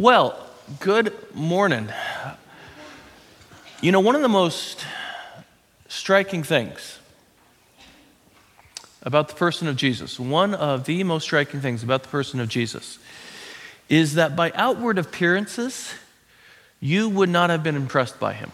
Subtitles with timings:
[0.00, 0.34] Well,
[0.78, 1.90] good morning.
[3.82, 4.86] You know, one of the most
[5.88, 6.98] striking things
[9.02, 12.48] about the person of Jesus, one of the most striking things about the person of
[12.48, 12.98] Jesus,
[13.90, 15.92] is that by outward appearances,
[16.80, 18.52] you would not have been impressed by him.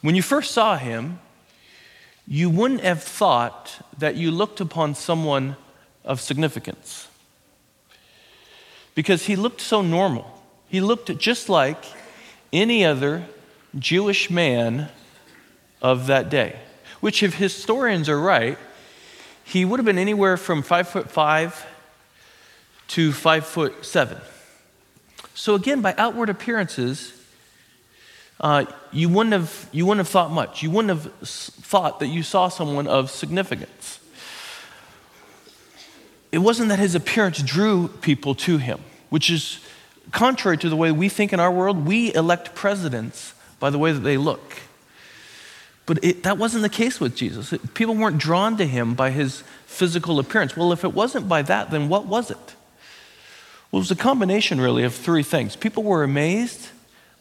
[0.00, 1.20] When you first saw him,
[2.26, 5.54] you wouldn't have thought that you looked upon someone
[6.04, 7.06] of significance
[9.00, 10.30] because he looked so normal.
[10.68, 11.82] He looked just like
[12.52, 13.24] any other
[13.78, 14.90] Jewish man
[15.80, 16.58] of that day,
[17.00, 18.58] which, if historians are right,
[19.42, 21.66] he would have been anywhere from five foot five
[22.88, 24.18] to five foot seven.
[25.32, 27.14] So, again, by outward appearances,
[28.38, 30.62] uh, you, wouldn't have, you wouldn't have thought much.
[30.62, 33.98] You wouldn't have thought that you saw someone of significance.
[36.32, 39.60] It wasn't that his appearance drew people to him, which is
[40.10, 41.86] contrary to the way we think in our world.
[41.86, 44.60] We elect presidents by the way that they look.
[45.86, 47.52] But it, that wasn't the case with Jesus.
[47.52, 50.56] It, people weren't drawn to him by his physical appearance.
[50.56, 52.54] Well, if it wasn't by that, then what was it?
[53.70, 55.56] Well, it was a combination, really, of three things.
[55.56, 56.68] People were amazed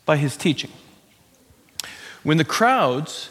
[0.05, 0.71] by his teaching.
[2.23, 3.29] When the crowds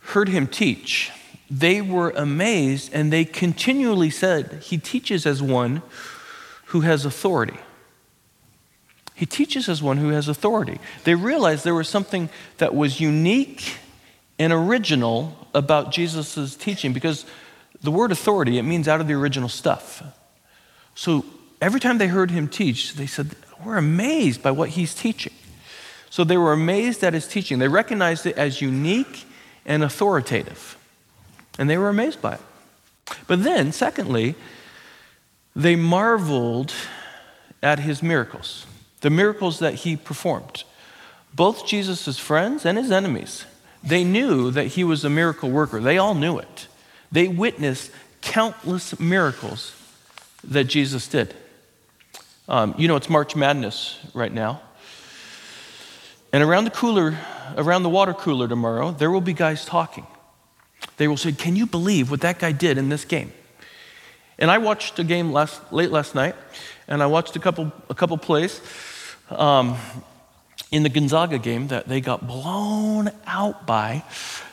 [0.00, 1.10] heard him teach,
[1.50, 5.82] they were amazed and they continually said, He teaches as one
[6.70, 7.58] who has authority.
[9.14, 10.78] He teaches as one who has authority.
[11.02, 13.76] They realized there was something that was unique
[14.38, 17.26] and original about Jesus' teaching because
[17.82, 20.00] the word authority, it means out of the original stuff.
[20.94, 21.24] So
[21.60, 25.34] every time they heard him teach, they said, We're amazed by what he's teaching.
[26.08, 27.58] So they were amazed at his teaching.
[27.58, 29.24] They recognized it as unique
[29.66, 30.78] and authoritative.
[31.58, 32.40] And they were amazed by it.
[33.26, 34.36] But then, secondly,
[35.54, 36.72] they marveled
[37.62, 38.66] at his miracles,
[39.00, 40.64] the miracles that he performed.
[41.34, 43.44] Both Jesus' friends and his enemies,
[43.82, 45.80] they knew that he was a miracle worker.
[45.80, 46.66] They all knew it.
[47.12, 49.74] They witnessed countless miracles
[50.44, 51.34] that Jesus did.
[52.48, 54.60] Um, you know, it's March Madness right now.
[56.32, 57.18] And around the cooler,
[57.56, 60.06] around the water cooler tomorrow, there will be guys talking.
[60.96, 63.32] They will say, Can you believe what that guy did in this game?
[64.40, 66.34] And I watched a game last, late last night,
[66.88, 68.62] and I watched a couple, a couple plays
[69.28, 69.76] um,
[70.72, 74.02] in the Gonzaga game that they got blown out by.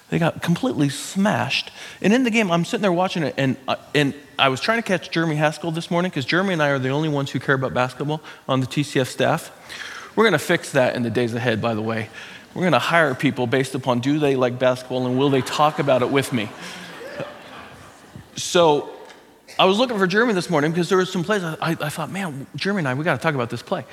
[0.10, 1.72] They got completely smashed.
[2.02, 4.80] And in the game, I'm sitting there watching it, and, uh, and I was trying
[4.80, 7.40] to catch Jeremy Haskell this morning because Jeremy and I are the only ones who
[7.40, 9.52] care about basketball on the TCF staff.
[10.18, 12.10] We're going to fix that in the days ahead, by the way.
[12.54, 15.80] We're going to hire people based upon do they like basketball and will they talk
[15.80, 16.50] about it with me.
[18.36, 18.97] So
[19.60, 21.44] I was looking for Jeremy this morning because there was some plays.
[21.44, 23.86] I, I thought, man, Jeremy and I, we got to talk about this play.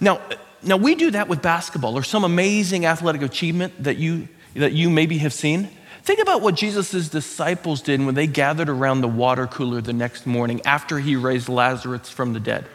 [0.00, 0.20] Now,
[0.62, 4.90] now we do that with basketball or some amazing athletic achievement that you that you
[4.90, 5.68] maybe have seen.
[6.02, 10.26] Think about what Jesus' disciples did when they gathered around the water cooler the next
[10.26, 12.66] morning after he raised Lazarus from the dead.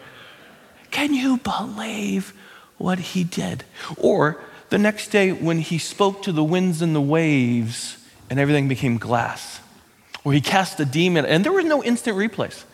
[0.90, 2.34] Can you believe
[2.78, 3.64] what he did.
[3.98, 7.98] Or the next day when he spoke to the winds and the waves
[8.30, 9.60] and everything became glass.
[10.28, 12.66] Or he cast a demon, and there was no instant replays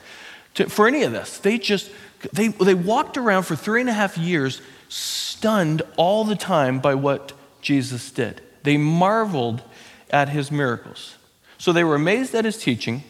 [0.56, 1.38] to, for any of this.
[1.38, 1.92] They just,
[2.32, 4.60] they, they walked around for three and a half years,
[4.90, 8.42] stunned all the time by what Jesus did.
[8.64, 9.62] They marveled
[10.10, 11.18] at his miracles.
[11.60, 13.04] So they were amazed at his teaching.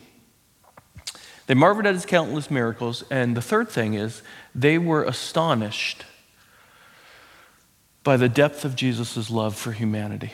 [1.48, 3.06] They marveled at his countless miracles.
[3.10, 6.04] And the third thing is, they were astonished
[8.04, 10.34] by the depth of Jesus' love for humanity.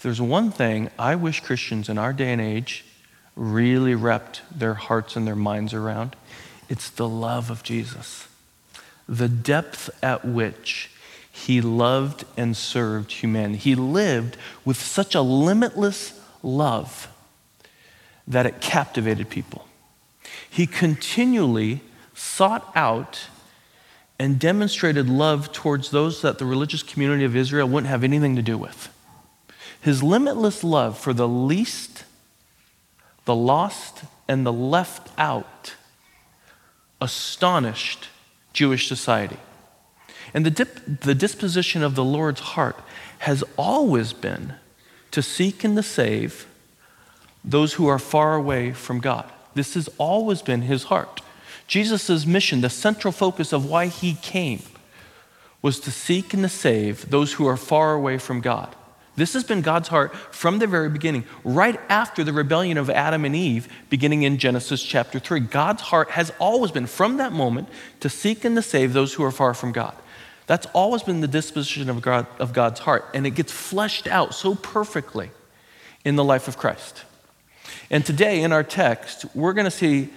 [0.00, 2.86] If there's one thing I wish Christians in our day and age
[3.36, 6.16] really wrapped their hearts and their minds around,
[6.70, 8.26] it's the love of Jesus.
[9.06, 10.90] The depth at which
[11.30, 13.58] he loved and served humanity.
[13.58, 17.06] He lived with such a limitless love
[18.26, 19.68] that it captivated people.
[20.48, 21.82] He continually
[22.14, 23.26] sought out
[24.18, 28.42] and demonstrated love towards those that the religious community of Israel wouldn't have anything to
[28.42, 28.88] do with.
[29.80, 32.04] His limitless love for the least,
[33.24, 35.74] the lost, and the left out
[37.00, 38.08] astonished
[38.52, 39.38] Jewish society.
[40.34, 42.78] And the, dip, the disposition of the Lord's heart
[43.20, 44.54] has always been
[45.10, 46.46] to seek and to save
[47.44, 49.30] those who are far away from God.
[49.54, 51.20] This has always been his heart.
[51.66, 54.62] Jesus' mission, the central focus of why he came,
[55.62, 58.74] was to seek and to save those who are far away from God.
[59.20, 63.26] This has been God's heart from the very beginning, right after the rebellion of Adam
[63.26, 65.40] and Eve, beginning in Genesis chapter 3.
[65.40, 67.68] God's heart has always been, from that moment,
[68.00, 69.94] to seek and to save those who are far from God.
[70.46, 74.32] That's always been the disposition of, God, of God's heart, and it gets fleshed out
[74.32, 75.30] so perfectly
[76.02, 77.04] in the life of Christ.
[77.90, 80.08] And today, in our text, we're going to see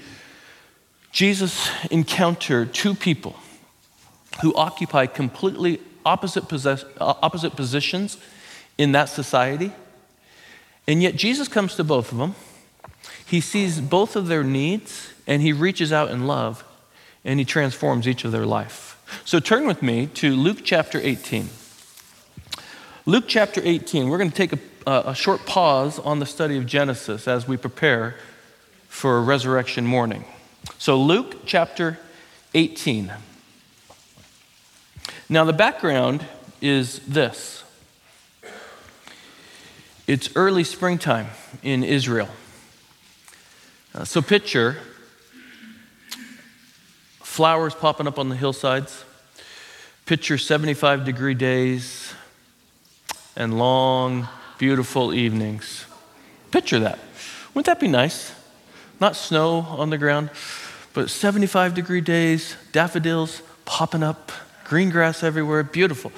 [1.12, 3.36] Jesus encounter two people
[4.42, 8.18] who occupy completely opposite, possess- uh, opposite positions
[8.78, 9.72] in that society.
[10.88, 12.36] And yet, Jesus comes to both of them.
[13.26, 16.64] He sees both of their needs and he reaches out in love
[17.24, 19.00] and he transforms each of their life.
[19.26, 21.50] So, turn with me to Luke chapter 18.
[23.06, 24.60] Luke chapter 18, we're going to take a,
[25.08, 28.16] a short pause on the study of Genesis as we prepare
[28.88, 30.26] for resurrection morning.
[30.78, 32.00] So, Luke chapter
[32.54, 33.12] 18.
[35.30, 36.26] Now, the background
[36.62, 37.63] is this
[40.08, 41.28] it's early springtime
[41.62, 42.30] in Israel.
[43.96, 44.78] Uh, so, picture
[47.22, 49.06] flowers popping up on the hillsides.
[50.06, 52.14] Picture 75 degree days
[53.36, 54.28] and long,
[54.58, 55.86] beautiful evenings.
[56.52, 57.00] Picture that.
[57.54, 58.34] Wouldn't that be nice?
[59.00, 60.30] Not snow on the ground,
[60.94, 64.32] but 75 degree days, daffodils popping up,
[64.66, 66.12] green grass everywhere, beautiful.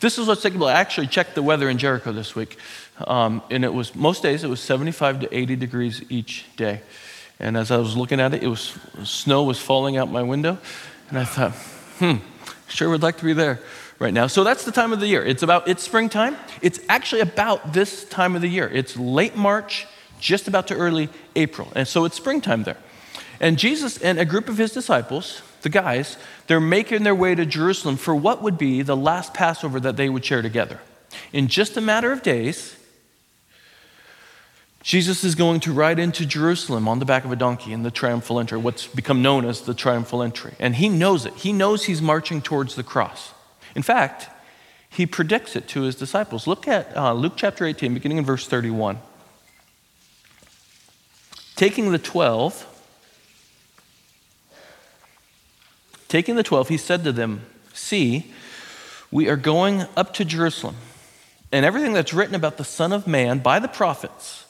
[0.00, 0.74] This is what's taking place.
[0.74, 2.56] I actually checked the weather in Jericho this week.
[2.98, 6.80] Um, and it was, most days, it was 75 to 80 degrees each day.
[7.40, 10.58] And as I was looking at it, it was, snow was falling out my window.
[11.08, 11.52] And I thought,
[11.98, 12.16] hmm,
[12.68, 13.60] sure would like to be there
[13.98, 14.26] right now.
[14.26, 15.24] So that's the time of the year.
[15.24, 16.36] It's about, it's springtime.
[16.62, 18.68] It's actually about this time of the year.
[18.72, 19.86] It's late March,
[20.20, 21.72] just about to early April.
[21.74, 22.78] And so it's springtime there.
[23.40, 26.16] And Jesus and a group of his disciples, the guys,
[26.46, 30.08] they're making their way to Jerusalem for what would be the last Passover that they
[30.08, 30.80] would share together.
[31.32, 32.76] In just a matter of days,
[34.84, 37.90] Jesus is going to ride into Jerusalem on the back of a donkey in the
[37.90, 40.52] triumphal entry, what's become known as the triumphal entry.
[40.58, 41.32] And he knows it.
[41.36, 43.32] He knows he's marching towards the cross.
[43.74, 44.28] In fact,
[44.90, 46.46] he predicts it to his disciples.
[46.46, 48.98] Look at uh, Luke chapter 18, beginning in verse 31.
[51.56, 52.82] Taking the 12,
[56.08, 58.34] taking the 12, he said to them, See,
[59.10, 60.76] we are going up to Jerusalem,
[61.50, 64.43] and everything that's written about the Son of Man by the prophets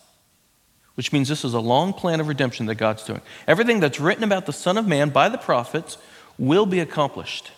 [0.94, 3.20] which means this is a long plan of redemption that God's doing.
[3.46, 5.98] Everything that's written about the Son of Man by the prophets
[6.38, 7.50] will be accomplished.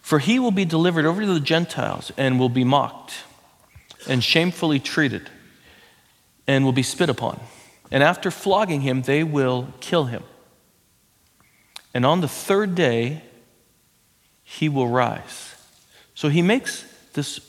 [0.00, 3.24] For he will be delivered over to the Gentiles and will be mocked
[4.08, 5.30] and shamefully treated
[6.46, 7.40] and will be spit upon.
[7.90, 10.22] And after flogging him, they will kill him.
[11.94, 13.22] And on the third day,
[14.42, 15.54] he will rise.
[16.14, 16.84] So he makes
[17.14, 17.40] this,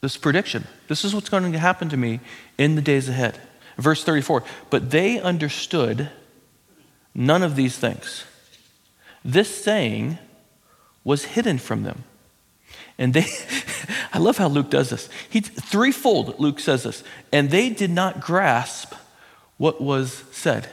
[0.00, 0.66] this prediction.
[0.88, 2.20] This is what's going to happen to me
[2.58, 3.38] in the days ahead.
[3.82, 6.08] Verse 34 But they understood
[7.14, 8.24] none of these things.
[9.24, 10.18] This saying
[11.04, 12.04] was hidden from them.
[12.98, 13.26] And they,
[14.12, 15.08] I love how Luke does this.
[15.28, 17.02] He, threefold, Luke says this.
[17.32, 18.94] And they did not grasp
[19.58, 20.68] what was said.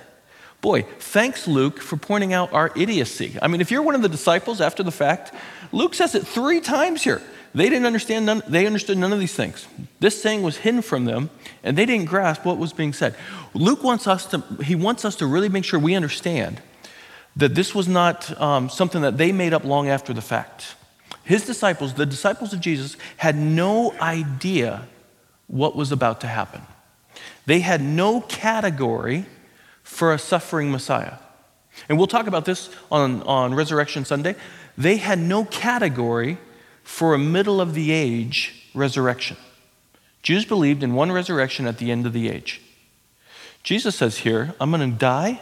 [0.61, 3.37] Boy, thanks, Luke, for pointing out our idiocy.
[3.41, 5.33] I mean, if you're one of the disciples after the fact,
[5.71, 7.21] Luke says it three times here.
[7.53, 9.67] They didn't understand, none, they understood none of these things.
[9.99, 11.29] This saying was hidden from them,
[11.63, 13.15] and they didn't grasp what was being said.
[13.53, 16.61] Luke wants us to, he wants us to really make sure we understand
[17.35, 20.75] that this was not um, something that they made up long after the fact.
[21.23, 24.87] His disciples, the disciples of Jesus, had no idea
[25.47, 26.61] what was about to happen.
[27.45, 29.25] They had no category
[29.83, 31.15] for a suffering Messiah.
[31.87, 34.35] And we'll talk about this on, on Resurrection Sunday.
[34.77, 36.37] They had no category
[36.83, 39.37] for a middle of the age resurrection.
[40.21, 42.61] Jews believed in one resurrection at the end of the age.
[43.63, 45.41] Jesus says here, I'm going to die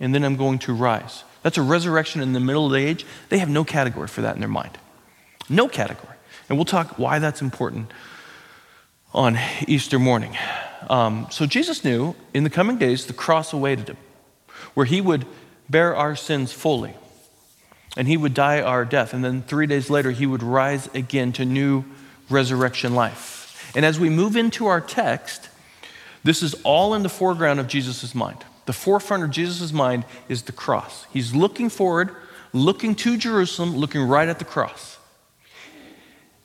[0.00, 1.24] and then I'm going to rise.
[1.42, 3.06] That's a resurrection in the middle of the age.
[3.28, 4.78] They have no category for that in their mind.
[5.48, 6.14] No category.
[6.48, 7.90] And we'll talk why that's important
[9.14, 10.36] on Easter morning.
[10.88, 13.96] Um, so Jesus knew in the coming days the cross awaited him,
[14.74, 15.26] where he would
[15.68, 16.94] bear our sins fully
[17.98, 19.12] and he would die our death.
[19.12, 21.84] And then three days later, he would rise again to new
[22.30, 23.72] resurrection life.
[23.74, 25.48] And as we move into our text,
[26.22, 28.38] this is all in the foreground of Jesus' mind.
[28.66, 31.06] The forefront of Jesus' mind is the cross.
[31.12, 32.14] He's looking forward,
[32.52, 34.98] looking to Jerusalem, looking right at the cross.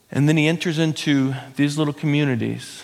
[0.10, 2.84] And then he enters into these little communities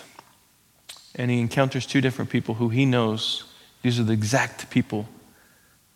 [1.16, 3.44] and he encounters two different people who he knows
[3.82, 5.08] these are the exact people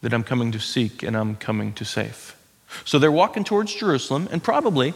[0.00, 2.33] that I'm coming to seek and I'm coming to save.
[2.84, 4.94] So they're walking towards Jerusalem, and probably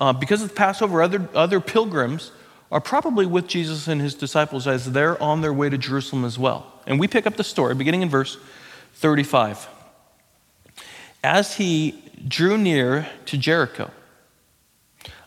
[0.00, 2.30] uh, because of the Passover, other, other pilgrims
[2.70, 6.38] are probably with Jesus and his disciples as they're on their way to Jerusalem as
[6.38, 6.72] well.
[6.86, 8.36] And we pick up the story beginning in verse
[8.94, 9.68] 35.
[11.24, 13.90] As he drew near to Jericho,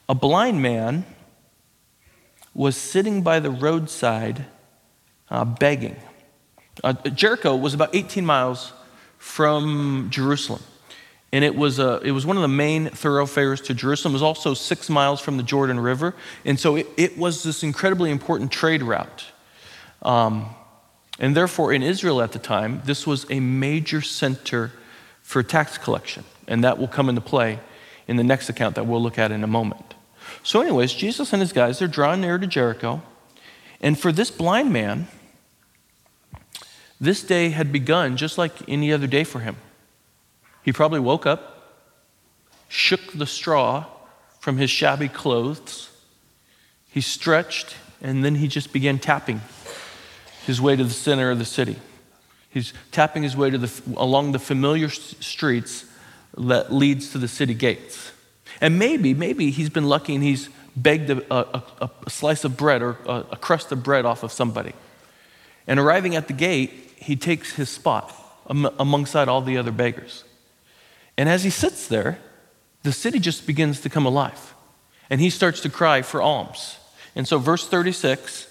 [0.07, 1.05] a blind man
[2.53, 4.45] was sitting by the roadside
[5.29, 5.95] uh, begging.
[6.83, 8.73] Uh, Jericho was about 18 miles
[9.17, 10.61] from Jerusalem.
[11.33, 14.13] And it was, a, it was one of the main thoroughfares to Jerusalem.
[14.13, 16.13] It was also six miles from the Jordan River.
[16.43, 19.25] And so it, it was this incredibly important trade route.
[20.01, 20.47] Um,
[21.19, 24.71] and therefore, in Israel at the time, this was a major center
[25.21, 26.23] for tax collection.
[26.47, 27.59] And that will come into play
[28.07, 29.93] in the next account that we'll look at in a moment.
[30.43, 33.01] So, anyways, Jesus and his guys, they're drawing near to Jericho.
[33.79, 35.07] And for this blind man,
[37.00, 39.55] this day had begun just like any other day for him.
[40.63, 41.88] He probably woke up,
[42.68, 43.86] shook the straw
[44.39, 45.89] from his shabby clothes,
[46.89, 49.41] he stretched, and then he just began tapping
[50.46, 51.77] his way to the center of the city.
[52.50, 55.86] He's tapping his way to the, along the familiar streets
[56.38, 58.12] that leads to the city gates.
[58.60, 62.82] And maybe, maybe he's been lucky and he's begged a, a, a slice of bread
[62.82, 64.74] or a, a crust of bread off of somebody.
[65.68, 68.13] And arriving at the gate, he takes his spot
[68.48, 70.24] alongside all the other beggars.
[71.18, 72.20] And as he sits there,
[72.84, 74.53] the city just begins to come alive.
[75.10, 76.77] And he starts to cry for alms.
[77.15, 78.48] And so, verse 36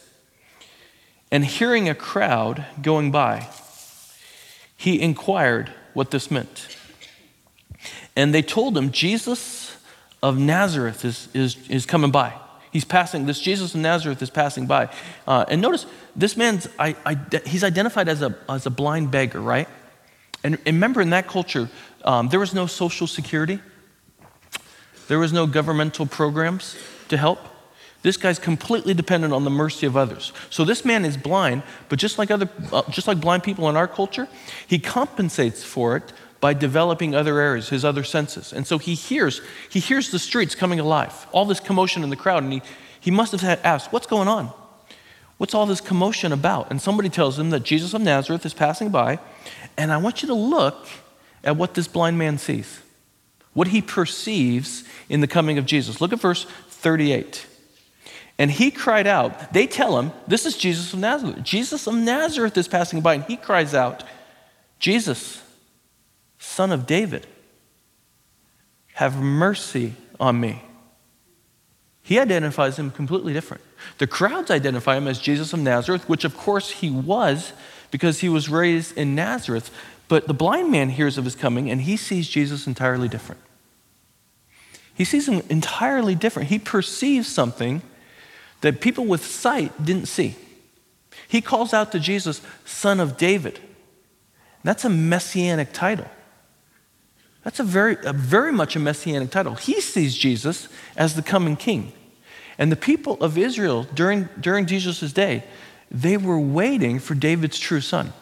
[1.33, 3.49] and hearing a crowd going by,
[4.77, 6.77] he inquired what this meant.
[8.17, 9.77] And they told him, Jesus
[10.23, 12.35] of Nazareth is, is, is coming by.
[12.73, 14.93] He's passing, this Jesus of Nazareth is passing by.
[15.27, 19.41] Uh, and notice, this man's, I, I, he's identified as a, as a blind beggar,
[19.41, 19.69] right?
[20.43, 21.69] And, and remember, in that culture,
[22.05, 23.61] um, there was no social security,
[25.09, 26.77] there was no governmental programs
[27.09, 27.41] to help.
[28.03, 30.33] This guy's completely dependent on the mercy of others.
[30.49, 33.77] So this man is blind, but just like other, uh, just like blind people in
[33.77, 34.27] our culture,
[34.67, 38.53] he compensates for it by developing other areas, his other senses.
[38.53, 42.17] And so he hears, he hears the streets coming alive, all this commotion in the
[42.17, 42.63] crowd, and he,
[42.99, 44.51] he must have had asked, What's going on?
[45.37, 46.71] What's all this commotion about?
[46.71, 49.19] And somebody tells him that Jesus of Nazareth is passing by,
[49.77, 50.87] and I want you to look
[51.43, 52.81] at what this blind man sees,
[53.53, 56.01] what he perceives in the coming of Jesus.
[56.01, 57.47] Look at verse 38.
[58.39, 61.43] And he cried out, they tell him, This is Jesus of Nazareth.
[61.43, 64.03] Jesus of Nazareth is passing by, and he cries out,
[64.79, 65.43] Jesus,
[66.39, 67.27] son of David,
[68.95, 70.63] have mercy on me.
[72.03, 73.63] He identifies him completely different.
[73.99, 77.53] The crowds identify him as Jesus of Nazareth, which of course he was
[77.91, 79.71] because he was raised in Nazareth.
[80.11, 83.41] But the blind man hears of his coming and he sees Jesus entirely different.
[84.93, 86.49] He sees him entirely different.
[86.49, 87.81] He perceives something
[88.61, 90.35] that people with sight didn't see.
[91.29, 93.61] He calls out to Jesus, Son of David.
[94.65, 96.09] That's a messianic title.
[97.45, 99.55] That's a very, a very much a messianic title.
[99.55, 101.93] He sees Jesus as the coming king.
[102.59, 105.45] And the people of Israel during, during Jesus' day,
[105.89, 108.13] they were waiting for David's true son.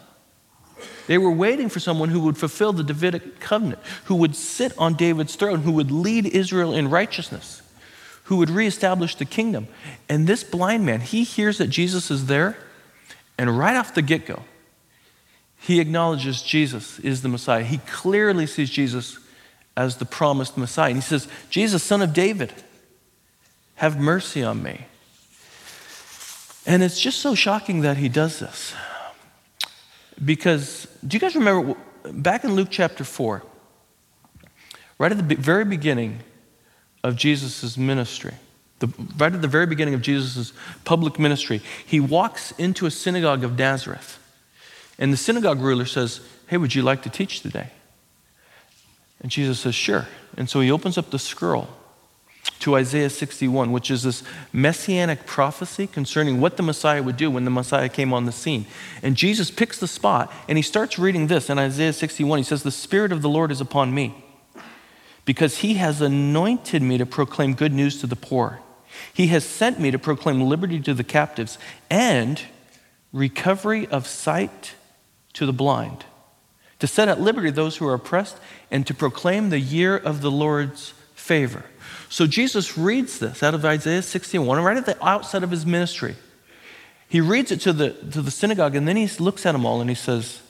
[1.07, 4.95] They were waiting for someone who would fulfill the Davidic covenant, who would sit on
[4.95, 7.61] David's throne, who would lead Israel in righteousness,
[8.25, 9.67] who would reestablish the kingdom.
[10.07, 12.57] And this blind man, he hears that Jesus is there,
[13.37, 14.43] and right off the get go,
[15.61, 17.63] he acknowledges Jesus is the Messiah.
[17.63, 19.19] He clearly sees Jesus
[19.75, 20.89] as the promised Messiah.
[20.89, 22.53] And he says, Jesus, son of David,
[23.75, 24.85] have mercy on me.
[26.65, 28.73] And it's just so shocking that he does this.
[30.23, 33.41] Because, do you guys remember back in Luke chapter 4,
[34.97, 36.19] right at the very beginning
[37.03, 38.33] of Jesus' ministry,
[38.79, 43.43] the, right at the very beginning of Jesus' public ministry, he walks into a synagogue
[43.43, 44.19] of Nazareth.
[44.97, 47.69] And the synagogue ruler says, Hey, would you like to teach today?
[49.21, 50.07] And Jesus says, Sure.
[50.35, 51.69] And so he opens up the scroll
[52.59, 57.45] to Isaiah 61, which is this messianic prophecy concerning what the Messiah would do when
[57.45, 58.65] the Messiah came on the scene.
[59.01, 62.39] And Jesus picks the spot and he starts reading this in Isaiah 61.
[62.39, 64.13] He says, The Spirit of the Lord is upon me
[65.25, 68.59] because he has anointed me to proclaim good news to the poor.
[69.13, 71.57] He has sent me to proclaim liberty to the captives
[71.89, 72.41] and
[73.13, 74.73] recovery of sight
[75.33, 76.05] to the blind,
[76.79, 78.37] to set at liberty those who are oppressed,
[78.71, 81.63] and to proclaim the year of the Lord's favor.
[82.09, 86.15] So Jesus reads this out of Isaiah 61, right at the outset of his ministry.
[87.07, 89.79] He reads it to the, to the synagogue, and then he looks at them all
[89.79, 90.41] and he says,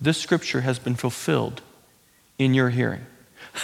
[0.00, 1.62] This scripture has been fulfilled
[2.38, 3.06] in your hearing.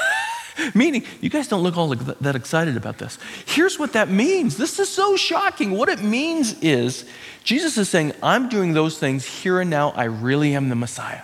[0.75, 3.19] Meaning, you guys don't look all that excited about this.
[3.47, 4.57] Here's what that means.
[4.57, 5.71] This is so shocking.
[5.71, 7.09] What it means is
[7.45, 9.91] Jesus is saying, I'm doing those things here and now.
[9.91, 11.23] I really am the Messiah.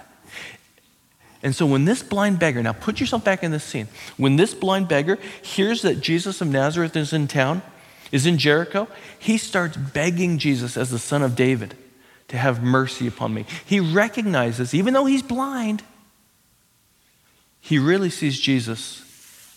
[1.45, 3.87] And so when this blind beggar, now put yourself back in this scene.
[4.17, 7.61] When this blind beggar hears that Jesus of Nazareth is in town,
[8.11, 11.77] is in Jericho, he starts begging Jesus as the son of David
[12.29, 13.45] to have mercy upon me.
[13.67, 15.83] He recognizes, even though he's blind,
[17.61, 19.03] he really sees Jesus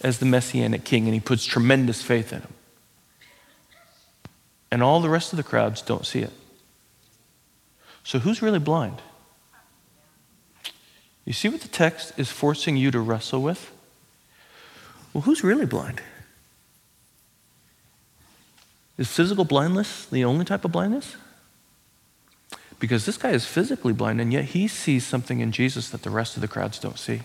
[0.02, 2.54] as the messianic king and he puts tremendous faith in him.
[4.70, 6.34] And all the rest of the crowds don't see it.
[8.04, 9.02] So who's really blind?
[11.28, 13.70] You see what the text is forcing you to wrestle with?
[15.14, 16.02] Well, who's really blind?
[18.98, 21.18] Is physical blindness the only type of blindness?
[22.80, 26.10] Because this guy is physically blind, and yet he sees something in Jesus that the
[26.10, 27.24] rest of the crowds don't see.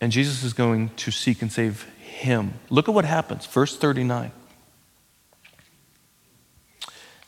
[0.00, 2.54] And Jesus is going to seek and save him.
[2.70, 4.32] Look at what happens, verse 39.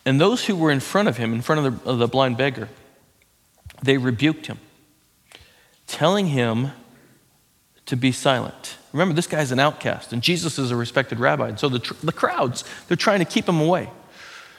[0.03, 2.37] And those who were in front of him, in front of the, of the blind
[2.37, 2.69] beggar,
[3.83, 4.57] they rebuked him
[5.87, 6.71] telling him
[7.85, 8.77] to be silent.
[8.93, 11.49] Remember, this guy's an outcast, and Jesus is a respected rabbi.
[11.49, 13.89] And so the, tr- the crowds, they're trying to keep him away.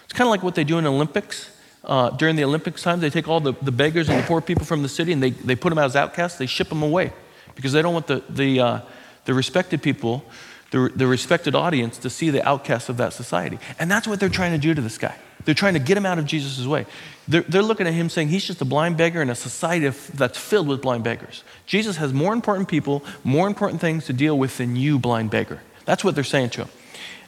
[0.05, 1.51] It's kind of like what they do in Olympics.
[1.83, 4.65] Uh, during the Olympics time, they take all the, the beggars and the poor people
[4.65, 6.39] from the city and they, they put them out as outcasts.
[6.39, 7.13] They ship them away
[7.55, 8.81] because they don't want the, the, uh,
[9.25, 10.25] the respected people,
[10.71, 13.59] the, the respected audience, to see the outcasts of that society.
[13.79, 15.15] And that's what they're trying to do to this guy.
[15.45, 16.87] They're trying to get him out of Jesus' way.
[17.29, 20.39] They're, they're looking at him saying he's just a blind beggar in a society that's
[20.39, 21.45] filled with blind beggars.
[21.67, 25.61] Jesus has more important people, more important things to deal with than you, blind beggar.
[25.85, 26.69] That's what they're saying to him.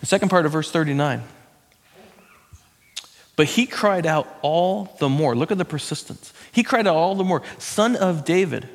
[0.00, 1.22] The second part of verse 39.
[3.36, 5.36] But he cried out all the more.
[5.36, 6.32] Look at the persistence.
[6.50, 8.68] He cried out all the more, Son of David,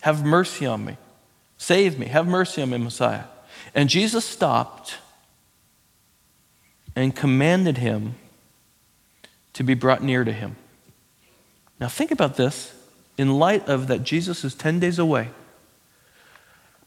[0.00, 0.96] have mercy on me.
[1.58, 2.06] Save me.
[2.06, 3.24] Have mercy on me, Messiah.
[3.78, 4.98] And Jesus stopped
[6.96, 8.16] and commanded him
[9.52, 10.56] to be brought near to him.
[11.78, 12.74] Now, think about this
[13.16, 15.28] in light of that Jesus is 10 days away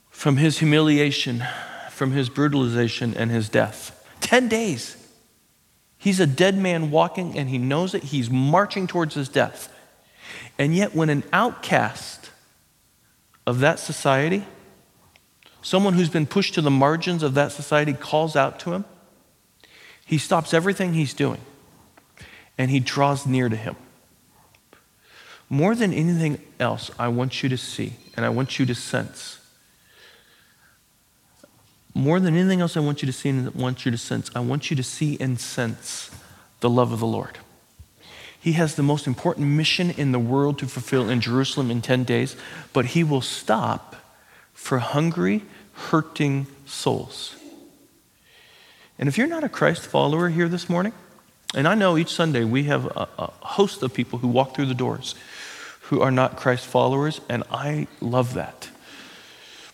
[0.09, 1.45] from his humiliation,
[1.91, 4.05] from his brutalization, and his death.
[4.19, 4.97] 10 days.
[5.97, 8.03] He's a dead man walking, and he knows it.
[8.03, 9.73] He's marching towards his death.
[10.59, 12.31] And yet, when an outcast
[13.47, 14.45] of that society,
[15.61, 18.85] someone who's been pushed to the margins of that society, calls out to him,
[20.05, 21.39] he stops everything he's doing
[22.57, 23.75] and he draws near to him.
[25.49, 29.39] More than anything else, I want you to see and I want you to sense.
[31.93, 34.31] More than anything else, I want you to see and want you to sense.
[34.33, 36.09] I want you to see and sense
[36.61, 37.37] the love of the Lord.
[38.39, 42.05] He has the most important mission in the world to fulfill in Jerusalem in 10
[42.05, 42.35] days,
[42.73, 43.95] but he will stop
[44.61, 45.41] for hungry,
[45.73, 47.35] hurting souls.
[48.99, 50.93] And if you're not a Christ follower here this morning,
[51.55, 54.67] and I know each Sunday we have a, a, host of people who walk through
[54.67, 55.15] the doors
[55.85, 58.69] who are not Christ followers, and I love that.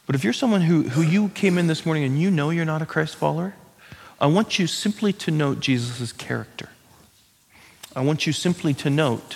[0.05, 2.63] But if you're someone who, who you came in this morning and you know you're
[2.63, 3.55] not a Christ follower,
[4.21, 6.69] I want you simply to note Jesus' character.
[7.93, 9.35] I want you simply to note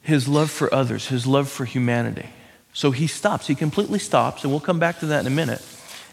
[0.00, 2.30] his love for others, his love for humanity.
[2.74, 5.64] So he stops, he completely stops, and we'll come back to that in a minute.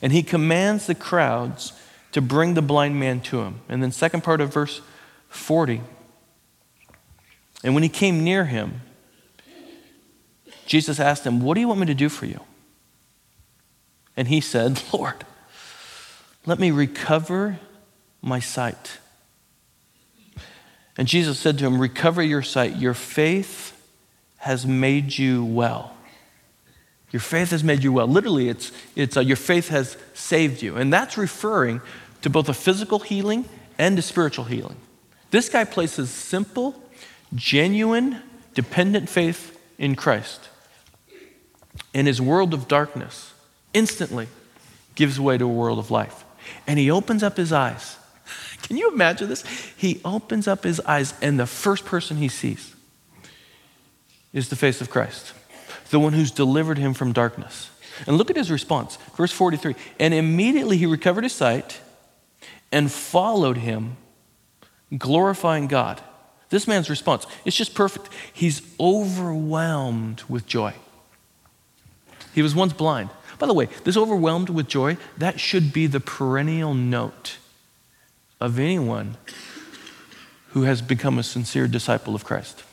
[0.01, 1.73] And he commands the crowds
[2.11, 3.61] to bring the blind man to him.
[3.67, 4.81] And then, second part of verse
[5.29, 5.81] 40.
[7.63, 8.81] And when he came near him,
[10.67, 12.39] Jesus asked him, What do you want me to do for you?
[14.15, 15.25] And he said, Lord,
[16.45, 17.59] let me recover
[18.21, 18.99] my sight.
[20.95, 22.75] And Jesus said to him, Recover your sight.
[22.75, 23.75] Your faith
[24.37, 25.95] has made you well.
[27.11, 28.07] Your faith has made you well.
[28.07, 30.77] Literally, it's, it's uh, your faith has saved you.
[30.77, 31.81] And that's referring
[32.21, 33.45] to both a physical healing
[33.77, 34.77] and a spiritual healing.
[35.31, 36.81] This guy places simple,
[37.35, 38.21] genuine,
[38.53, 40.49] dependent faith in Christ.
[41.93, 43.33] And his world of darkness
[43.73, 44.27] instantly
[44.95, 46.23] gives way to a world of life.
[46.67, 47.97] And he opens up his eyes.
[48.61, 49.43] Can you imagine this?
[49.75, 52.75] He opens up his eyes, and the first person he sees
[54.33, 55.33] is the face of Christ,
[55.91, 57.69] the one who's delivered him from darkness.
[58.07, 58.97] And look at his response.
[59.15, 61.79] Verse 43 And immediately he recovered his sight
[62.71, 63.97] and followed him
[64.97, 66.01] glorifying God.
[66.49, 68.09] This man's response, it's just perfect.
[68.33, 70.73] He's overwhelmed with joy.
[72.33, 73.09] He was once blind.
[73.39, 77.37] By the way, this overwhelmed with joy, that should be the perennial note
[78.39, 79.17] of anyone
[80.49, 82.63] who has become a sincere disciple of Christ.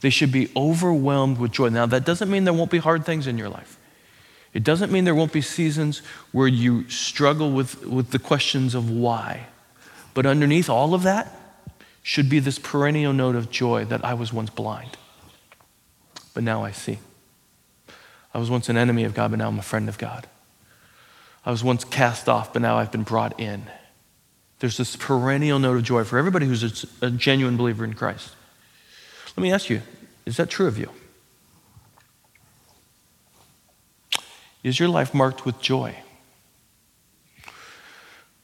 [0.00, 1.68] They should be overwhelmed with joy.
[1.70, 3.78] Now, that doesn't mean there won't be hard things in your life.
[4.54, 8.90] It doesn't mean there won't be seasons where you struggle with, with the questions of
[8.90, 9.46] why.
[10.14, 11.34] But underneath all of that
[12.02, 14.96] should be this perennial note of joy that I was once blind,
[16.32, 16.98] but now I see.
[18.32, 20.26] I was once an enemy of God, but now I'm a friend of God.
[21.44, 23.64] I was once cast off, but now I've been brought in.
[24.60, 28.30] There's this perennial note of joy for everybody who's a, a genuine believer in Christ.
[29.38, 29.82] Let me ask you
[30.26, 30.90] is that true of you?
[34.64, 35.94] Is your life marked with joy?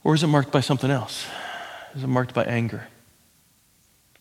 [0.04, 1.26] Or is it marked by something else?
[1.96, 2.87] Is it marked by anger?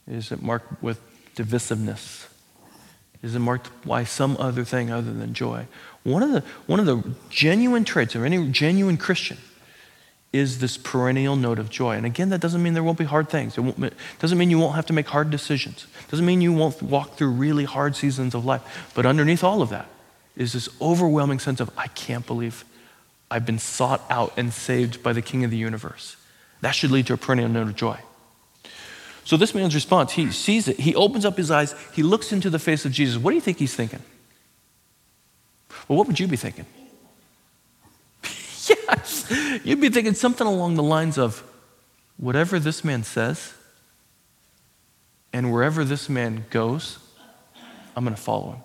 [0.07, 0.99] Is it marked with
[1.35, 2.25] divisiveness?
[3.21, 5.67] Is it marked by some other thing other than joy?
[6.01, 9.37] One of the, one of the genuine traits of any genuine Christian
[10.33, 11.95] is this perennial note of joy.
[11.95, 13.55] And again, that doesn't mean there won't be hard things.
[13.57, 15.85] It doesn't mean you won't have to make hard decisions.
[16.05, 18.91] It doesn't mean you won't walk through really hard seasons of life.
[18.95, 19.87] But underneath all of that
[20.35, 22.65] is this overwhelming sense of, I can't believe
[23.29, 26.17] I've been sought out and saved by the King of the universe.
[26.61, 27.99] That should lead to a perennial note of joy.
[29.25, 32.49] So this man's response, he sees it, he opens up his eyes, he looks into
[32.49, 33.17] the face of Jesus.
[33.17, 34.01] What do you think he's thinking?
[35.87, 36.65] Well, what would you be thinking?
[39.63, 41.43] You'd be thinking something along the lines of
[42.17, 43.53] whatever this man says
[45.31, 46.99] and wherever this man goes,
[47.95, 48.61] I'm going to follow him.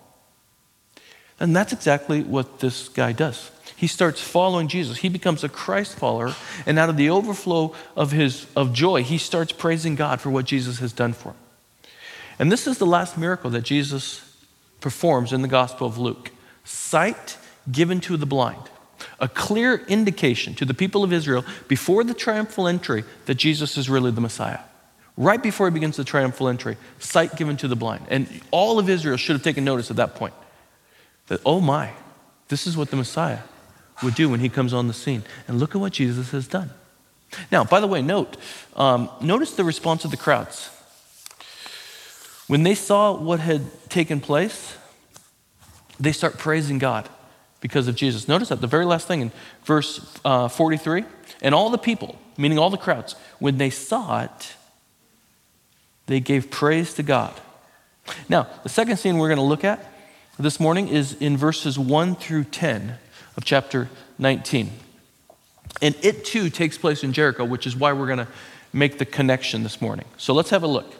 [1.39, 3.51] And that's exactly what this guy does.
[3.75, 4.97] He starts following Jesus.
[4.97, 9.17] He becomes a Christ follower, and out of the overflow of his of joy, he
[9.17, 11.37] starts praising God for what Jesus has done for him.
[12.39, 14.35] And this is the last miracle that Jesus
[14.81, 16.31] performs in the Gospel of Luke.
[16.65, 17.37] Sight
[17.71, 18.69] given to the blind
[19.21, 23.89] a clear indication to the people of Israel before the triumphal entry that Jesus is
[23.89, 24.59] really the Messiah.
[25.17, 28.05] Right before he begins the triumphal entry, sight given to the blind.
[28.09, 30.33] And all of Israel should have taken notice at that point
[31.27, 31.91] that, oh my,
[32.47, 33.39] this is what the Messiah
[34.01, 35.23] would do when he comes on the scene.
[35.47, 36.71] And look at what Jesus has done.
[37.51, 38.37] Now, by the way, note,
[38.75, 40.69] um, notice the response of the crowds.
[42.47, 44.75] When they saw what had taken place,
[45.99, 47.07] they start praising God
[47.61, 48.27] because of Jesus.
[48.27, 49.31] Notice that the very last thing in
[49.65, 51.03] verse uh, 43
[51.41, 54.55] and all the people, meaning all the crowds, when they saw it,
[56.07, 57.33] they gave praise to God.
[58.27, 59.85] Now, the second scene we're going to look at
[60.39, 62.97] this morning is in verses 1 through 10
[63.37, 64.71] of chapter 19.
[65.81, 68.27] And it too takes place in Jericho, which is why we're going to
[68.73, 70.05] make the connection this morning.
[70.17, 70.93] So let's have a look.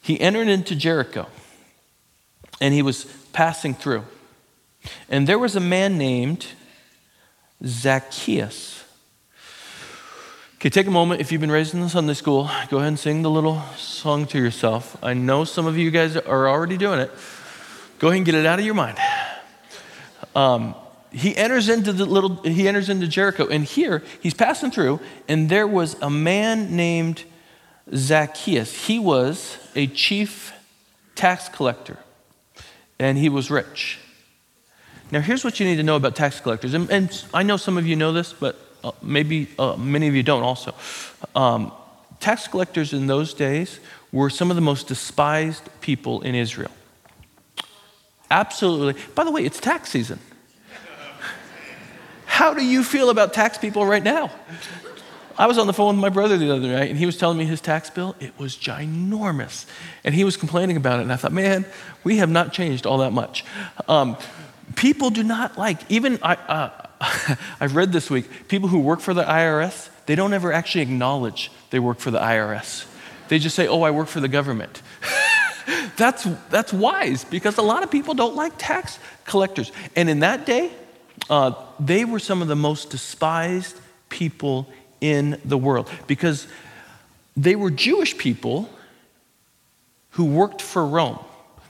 [0.00, 1.26] He entered into Jericho
[2.60, 4.04] and he was passing through.
[5.08, 6.46] And there was a man named
[7.64, 8.84] Zacchaeus.
[10.56, 11.20] Okay, take a moment.
[11.20, 14.26] If you've been raised in the Sunday school, go ahead and sing the little song
[14.28, 14.96] to yourself.
[15.02, 17.10] I know some of you guys are already doing it.
[17.98, 18.98] Go ahead and get it out of your mind.
[20.34, 20.74] Um,
[21.14, 25.48] he enters into the little he enters into jericho and here he's passing through and
[25.48, 27.22] there was a man named
[27.94, 30.52] zacchaeus he was a chief
[31.14, 31.98] tax collector
[32.98, 33.98] and he was rich
[35.10, 36.74] now, here's what you need to know about tax collectors.
[36.74, 40.14] And, and I know some of you know this, but uh, maybe uh, many of
[40.14, 40.74] you don't also.
[41.34, 41.72] Um,
[42.20, 43.80] tax collectors in those days
[44.12, 46.70] were some of the most despised people in Israel.
[48.30, 49.00] Absolutely.
[49.14, 50.18] By the way, it's tax season.
[52.26, 54.30] How do you feel about tax people right now?
[55.36, 57.36] I was on the phone with my brother the other night, and he was telling
[57.36, 58.14] me his tax bill.
[58.20, 59.66] It was ginormous.
[60.04, 61.02] And he was complaining about it.
[61.02, 61.64] And I thought, man,
[62.04, 63.44] we have not changed all that much.
[63.88, 64.16] Um,
[64.76, 66.70] people do not like, even I, uh,
[67.60, 71.50] I've read this week, people who work for the IRS, they don't ever actually acknowledge
[71.70, 72.86] they work for the IRS.
[73.28, 74.82] They just say, oh, I work for the government.
[75.96, 79.72] that's, that's wise because a lot of people don't like tax collectors.
[79.96, 80.70] And in that day,
[81.30, 84.68] uh, they were some of the most despised people
[85.00, 86.46] in the world because
[87.36, 88.68] they were Jewish people
[90.10, 91.18] who worked for Rome.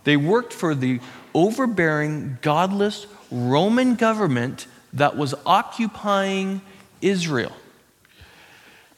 [0.05, 1.01] They worked for the
[1.35, 6.61] overbearing, godless Roman government that was occupying
[7.03, 7.53] Israel.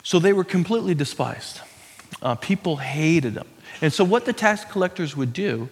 [0.02, 1.60] So they were completely despised.
[2.22, 3.48] Uh, people hated them.
[3.80, 5.68] And so, what the tax collectors would do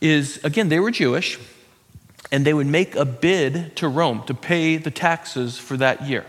[0.00, 1.38] is, again, they were Jewish,
[2.30, 6.24] and they would make a bid to Rome to pay the taxes for that year.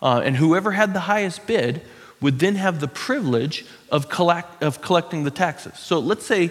[0.00, 1.82] Uh, and whoever had the highest bid
[2.20, 5.78] would then have the privilege of, collect, of collecting the taxes.
[5.78, 6.50] So, let's say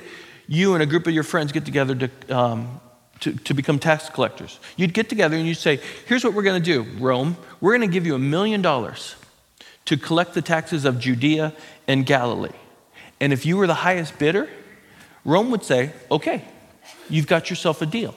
[0.54, 2.80] you and a group of your friends get together to, um,
[3.22, 4.60] to, to, become tax collectors.
[4.78, 7.38] You'd get together and you'd say, Here's what we're going to do, Rome.
[7.60, 9.16] We're going to give you a million dollars
[9.86, 11.54] to collect the taxes of Judea
[11.88, 12.56] and Galilee.
[13.20, 14.48] And if you were the highest bidder,
[15.26, 16.46] Rome would say, Okay,
[17.10, 18.14] you've got yourself a deal.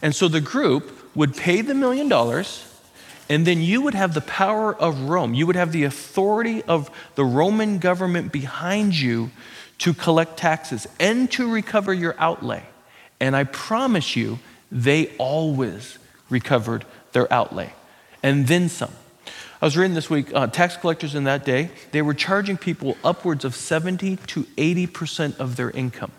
[0.00, 2.64] And so the group would pay the million dollars,
[3.28, 5.34] and then you would have the power of Rome.
[5.34, 9.30] You would have the authority of the Roman government behind you
[9.78, 12.62] to collect taxes and to recover your outlay.
[13.20, 14.38] And I promise you,
[14.70, 17.72] they always recovered their outlay
[18.26, 18.92] and then some.
[19.62, 22.96] I was reading this week, uh, tax collectors in that day, they were charging people
[23.04, 26.10] upwards of 70 to 80% of their income.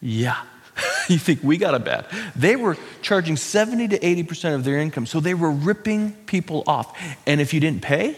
[0.00, 0.36] Yeah.
[1.08, 2.06] you think we got it bad.
[2.34, 5.06] They were charging 70 to 80% of their income.
[5.06, 7.00] So they were ripping people off.
[7.24, 8.16] And if you didn't pay,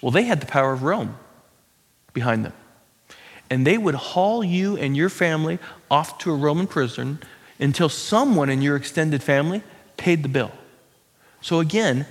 [0.00, 1.16] well, they had the power of Rome
[2.12, 2.52] behind them.
[3.48, 5.58] And they would haul you and your family
[5.90, 7.20] off to a Roman prison
[7.58, 9.62] until someone in your extended family
[9.96, 10.52] paid the bill.
[11.40, 12.06] So again,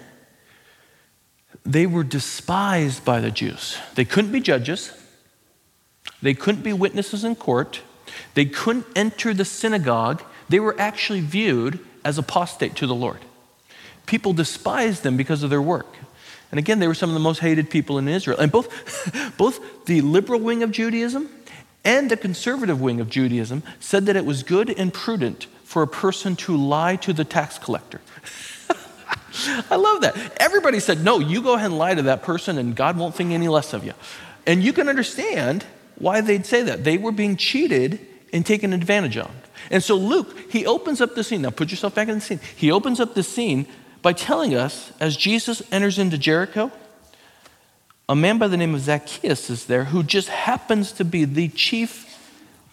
[1.65, 3.77] they were despised by the Jews.
[3.95, 4.91] They couldn't be judges,
[6.21, 7.81] they couldn't be witnesses in court,
[8.33, 10.23] they couldn't enter the synagogue.
[10.47, 13.19] They were actually viewed as apostate to the Lord.
[14.05, 15.97] People despised them because of their work.
[16.51, 18.39] And again, they were some of the most hated people in Israel.
[18.39, 21.29] And both, both the liberal wing of Judaism
[21.83, 25.87] and the conservative wing of Judaism said that it was good and prudent for a
[25.87, 28.01] person to lie to the tax collector.
[29.69, 30.15] I love that.
[30.37, 33.31] Everybody said, no, you go ahead and lie to that person and God won't think
[33.31, 33.93] any less of you.
[34.47, 35.65] And you can understand
[35.97, 36.83] why they'd say that.
[36.83, 37.99] They were being cheated
[38.31, 39.31] and taken advantage of.
[39.69, 41.41] And so Luke, he opens up the scene.
[41.41, 42.39] Now put yourself back in the scene.
[42.55, 43.67] He opens up the scene
[44.05, 46.71] by telling us as Jesus enters into Jericho,
[48.07, 51.47] a man by the name of Zacchaeus is there who just happens to be the
[51.47, 52.15] chief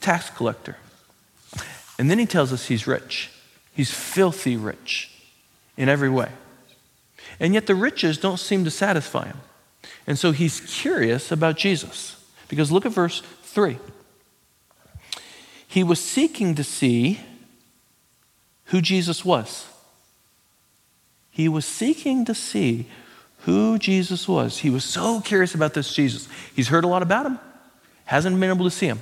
[0.03, 0.77] tax collector.
[1.99, 3.31] And then he tells us he's rich.
[3.75, 5.11] He's filthy rich
[5.79, 6.29] in every way.
[7.41, 9.39] And yet the riches don't seem to satisfy him.
[10.07, 12.23] And so he's curious about Jesus.
[12.49, 13.79] Because look at verse 3.
[15.67, 17.21] He was seeking to see
[18.67, 19.72] who Jesus was.
[21.33, 22.87] He was seeking to see
[23.39, 24.59] who Jesus was.
[24.59, 26.29] He was so curious about this Jesus.
[26.55, 27.41] He's heard a lot about him,
[28.05, 29.01] hasn't been able to see him.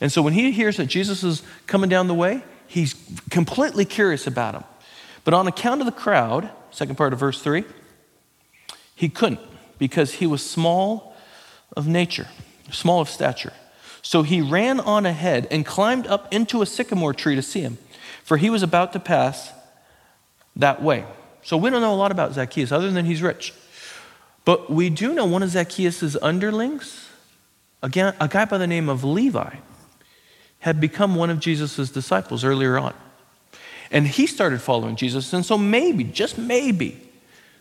[0.00, 2.94] And so when he hears that Jesus is coming down the way, he's
[3.28, 4.64] completely curious about him.
[5.24, 7.64] But on account of the crowd, second part of verse 3,
[8.94, 9.40] he couldn't
[9.78, 11.16] because he was small
[11.76, 12.28] of nature,
[12.70, 13.52] small of stature.
[14.00, 17.78] So he ran on ahead and climbed up into a sycamore tree to see him,
[18.22, 19.50] for he was about to pass
[20.54, 21.04] that way.
[21.44, 23.52] So we don't know a lot about Zacchaeus other than he's rich.
[24.46, 27.08] But we do know one of Zacchaeus' underlings,
[27.82, 29.56] again, a guy by the name of Levi,
[30.60, 32.94] had become one of Jesus' disciples earlier on.
[33.90, 35.32] And he started following Jesus.
[35.34, 37.00] And so maybe, just maybe,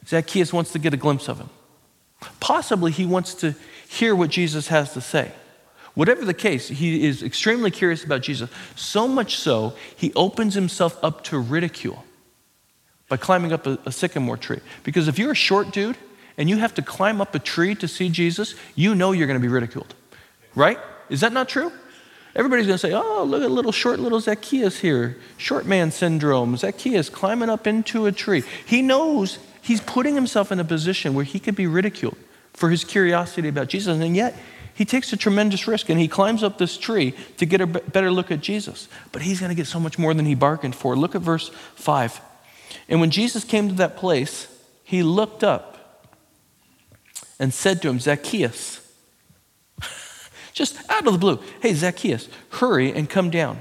[0.08, 1.50] Zacchaeus wants to get a glimpse of him.
[2.39, 3.54] Possibly he wants to
[3.88, 5.34] hear what Jesus has to say.
[5.93, 8.50] Whatever the case, he is extremely curious about Jesus.
[8.76, 12.06] So much so, he opens himself up to ridicule
[13.13, 14.60] by climbing up a, a, sycamore tree.
[14.84, 15.95] Because if you're a short dude
[16.36, 19.39] and you have to climb up a tree to see Jesus, you know you're going
[19.39, 19.93] to be ridiculed.
[20.56, 20.80] Right?
[21.10, 21.71] Is that not true?
[22.36, 25.15] Everybody's going to say, oh, look at little short little Zacchaeus here.
[25.38, 26.58] Short man syndrome.
[26.58, 28.41] Zacchaeus climbing up into a tree.
[28.65, 32.17] He knows he's putting himself in a position where he could be ridiculed
[32.54, 34.02] for his curiosity about Jesus.
[34.02, 34.36] And yet,
[34.73, 38.10] he takes a tremendous risk and he climbs up this tree to get a better
[38.10, 38.88] look at Jesus.
[39.12, 40.95] But he's going to get so much more than he bargained for.
[40.95, 42.33] Look at verse 5.
[42.88, 44.47] And when Jesus came to that place,
[44.83, 46.09] he looked up
[47.39, 48.79] and said to him, Zacchaeus,
[50.53, 53.59] just out of the blue, hey, Zacchaeus, hurry and come down,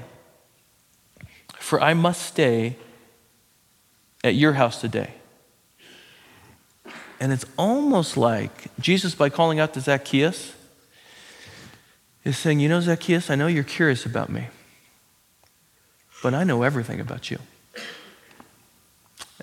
[1.57, 2.77] for I must stay
[4.23, 5.13] at your house today.
[7.19, 10.53] And it's almost like Jesus, by calling out to Zacchaeus,
[12.23, 14.47] is saying, You know, Zacchaeus, I know you're curious about me,
[16.21, 17.39] but I know everything about you.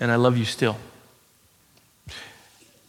[0.01, 0.77] And I love you still.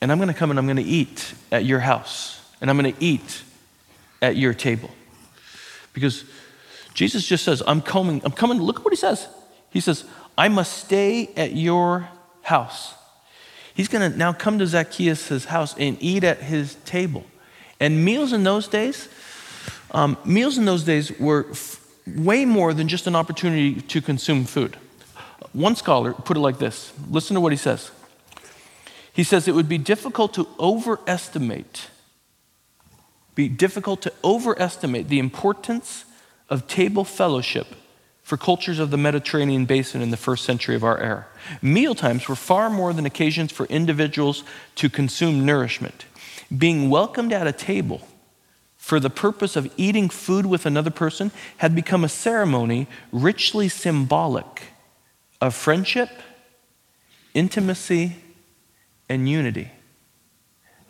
[0.00, 2.76] And I'm going to come and I'm going to eat at your house, and I'm
[2.76, 3.42] going to eat
[4.20, 4.90] at your table.
[5.92, 6.24] Because
[6.94, 8.60] Jesus just says, I'm coming, I'm coming.
[8.60, 9.28] Look at what he says.
[9.70, 10.04] He says,
[10.36, 12.08] I must stay at your
[12.42, 12.94] house.
[13.74, 17.24] He's going to now come to Zacchaeus' house and eat at his table.
[17.78, 19.08] And meals in those days,
[19.92, 24.44] um, meals in those days were f- way more than just an opportunity to consume
[24.44, 24.76] food.
[25.52, 27.90] One scholar put it like this listen to what he says.
[29.12, 31.88] He says it would be difficult to overestimate,
[33.34, 36.06] be difficult to overestimate the importance
[36.48, 37.66] of table fellowship
[38.22, 41.26] for cultures of the Mediterranean basin in the first century of our era.
[41.60, 44.44] Meal times were far more than occasions for individuals
[44.76, 46.06] to consume nourishment.
[46.56, 48.06] Being welcomed at a table
[48.76, 54.71] for the purpose of eating food with another person had become a ceremony richly symbolic
[55.42, 56.08] of friendship,
[57.34, 58.14] intimacy,
[59.08, 59.72] and unity.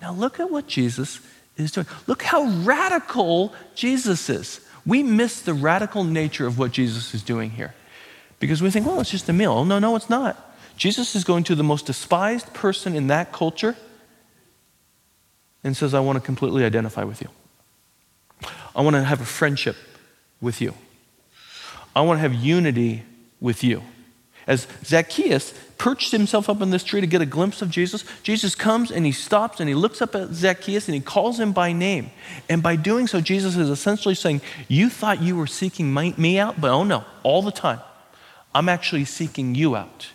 [0.03, 1.21] Now, look at what Jesus
[1.57, 1.87] is doing.
[2.07, 4.61] Look how radical Jesus is.
[4.85, 7.75] We miss the radical nature of what Jesus is doing here
[8.41, 9.53] because we think, well, it's just a meal.
[9.53, 10.55] Oh, no, no, it's not.
[10.77, 13.75] Jesus is going to the most despised person in that culture
[15.65, 17.29] and says, I want to completely identify with you.
[18.77, 19.77] I want to have a friendship
[20.43, 20.75] with you.
[21.97, 23.05] I want to have unity
[23.41, 23.83] with you.
[24.46, 28.55] As Zacchaeus perched himself up in this tree to get a glimpse of Jesus, Jesus
[28.55, 31.72] comes and he stops and he looks up at Zacchaeus and he calls him by
[31.72, 32.11] name.
[32.48, 36.38] And by doing so, Jesus is essentially saying, You thought you were seeking my, me
[36.38, 37.81] out, but oh no, all the time,
[38.55, 40.09] I'm actually seeking you out.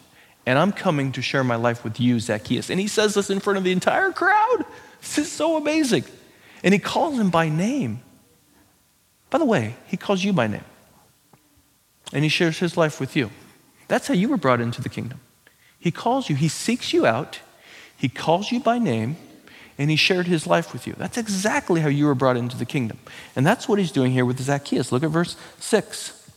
[0.46, 2.70] And I'm coming to share my life with you, Zacchaeus.
[2.70, 4.64] And he says this in front of the entire crowd.
[5.02, 6.06] This is so amazing.
[6.64, 8.02] And he calls him by name.
[9.30, 10.64] By the way, he calls you by name.
[12.14, 13.30] And he shares his life with you.
[13.88, 15.20] That's how you were brought into the kingdom.
[15.80, 17.40] He calls you, he seeks you out,
[17.96, 19.18] he calls you by name,
[19.78, 20.96] and he shared his life with you.
[20.98, 23.00] That's exactly how you were brought into the kingdom.
[23.36, 24.92] And that's what he's doing here with Zacchaeus.
[24.92, 26.30] Look at verse 6.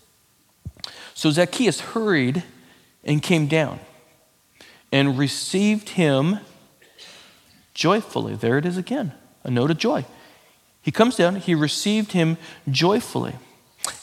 [1.14, 2.44] So Zacchaeus hurried
[3.04, 3.80] and came down
[4.92, 6.38] and received him
[7.74, 8.34] joyfully.
[8.34, 10.04] There it is again, a note of joy.
[10.82, 12.36] He comes down, he received him
[12.70, 13.34] joyfully.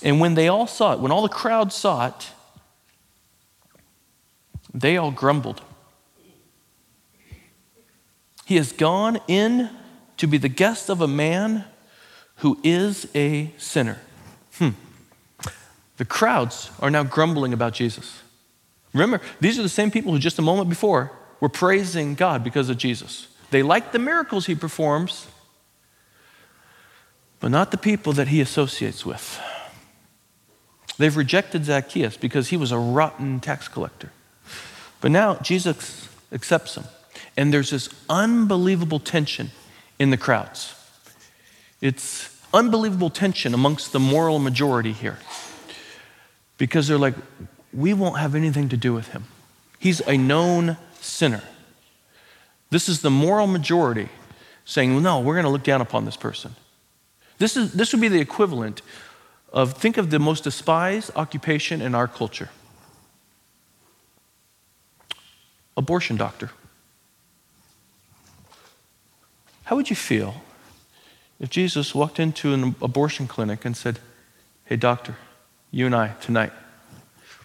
[0.02, 2.32] And when they all saw it, when all the crowd saw it,
[4.74, 5.62] they all grumbled.
[8.46, 9.70] He has gone in
[10.18, 11.66] to be the guest of a man
[12.38, 14.00] who is a sinner.
[14.54, 14.70] Hmm.
[15.98, 18.22] The crowds are now grumbling about Jesus.
[18.94, 22.70] Remember, these are the same people who just a moment before were praising God because
[22.70, 23.28] of Jesus.
[23.52, 25.28] They like the miracles he performs,
[27.40, 29.40] but not the people that he associates with.
[30.98, 34.12] They've rejected Zacchaeus because he was a rotten tax collector.
[35.02, 36.86] But now Jesus accepts him.
[37.36, 39.52] And there's this unbelievable tension
[40.00, 40.74] in the crowds.
[41.82, 45.20] It's unbelievable tension amongst the moral majority here.
[46.58, 47.16] Because they're like,
[47.74, 49.26] we won't have anything to do with him.
[49.80, 51.44] He's a known sinner.
[52.72, 54.10] This is the moral majority
[54.66, 56.56] saying, no, we're going to look down upon this person.
[57.38, 58.82] This, is, this would be the equivalent
[59.54, 62.50] of think of the most despised occupation in our culture
[65.78, 66.50] abortion doctor.
[69.66, 70.42] How would you feel
[71.40, 74.00] if Jesus walked into an abortion clinic and said,
[74.66, 75.16] Hey, doctor,
[75.72, 76.52] you and I tonight,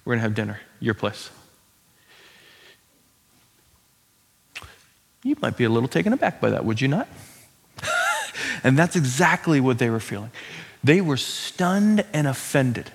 [0.05, 1.31] we're going to have dinner, your place?
[5.23, 7.07] You might be a little taken aback by that, would you not?
[8.65, 10.33] and that's exactly what they were feeling.
[10.83, 12.91] They were stunned and offended.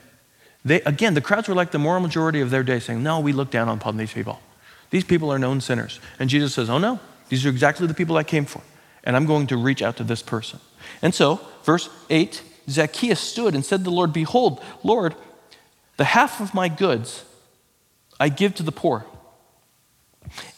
[0.65, 3.31] They, again, the crowds were like the moral majority of their day saying, No, we
[3.31, 4.41] look down upon these people.
[4.89, 5.99] These people are known sinners.
[6.19, 8.61] And Jesus says, Oh, no, these are exactly the people I came for.
[9.03, 10.59] And I'm going to reach out to this person.
[11.01, 15.15] And so, verse 8 Zacchaeus stood and said to the Lord, Behold, Lord,
[15.95, 17.23] the half of my goods
[18.19, 19.05] I give to the poor.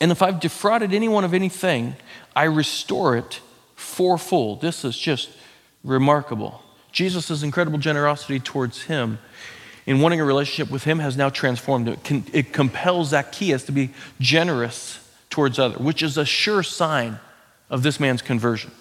[0.02, 1.96] And if I've defrauded anyone of anything,
[2.36, 3.42] I restore it
[3.76, 4.62] fourfold.
[4.62, 5.30] This is just
[5.84, 6.63] remarkable.
[6.92, 9.20] Jesus' incredible generosity towards him
[9.86, 11.88] in wanting a relationship with him has now transformed.
[11.88, 17.20] It, it compels Zacchaeus to be generous towards others, which is a sure sign
[17.70, 18.72] of this man's conversion.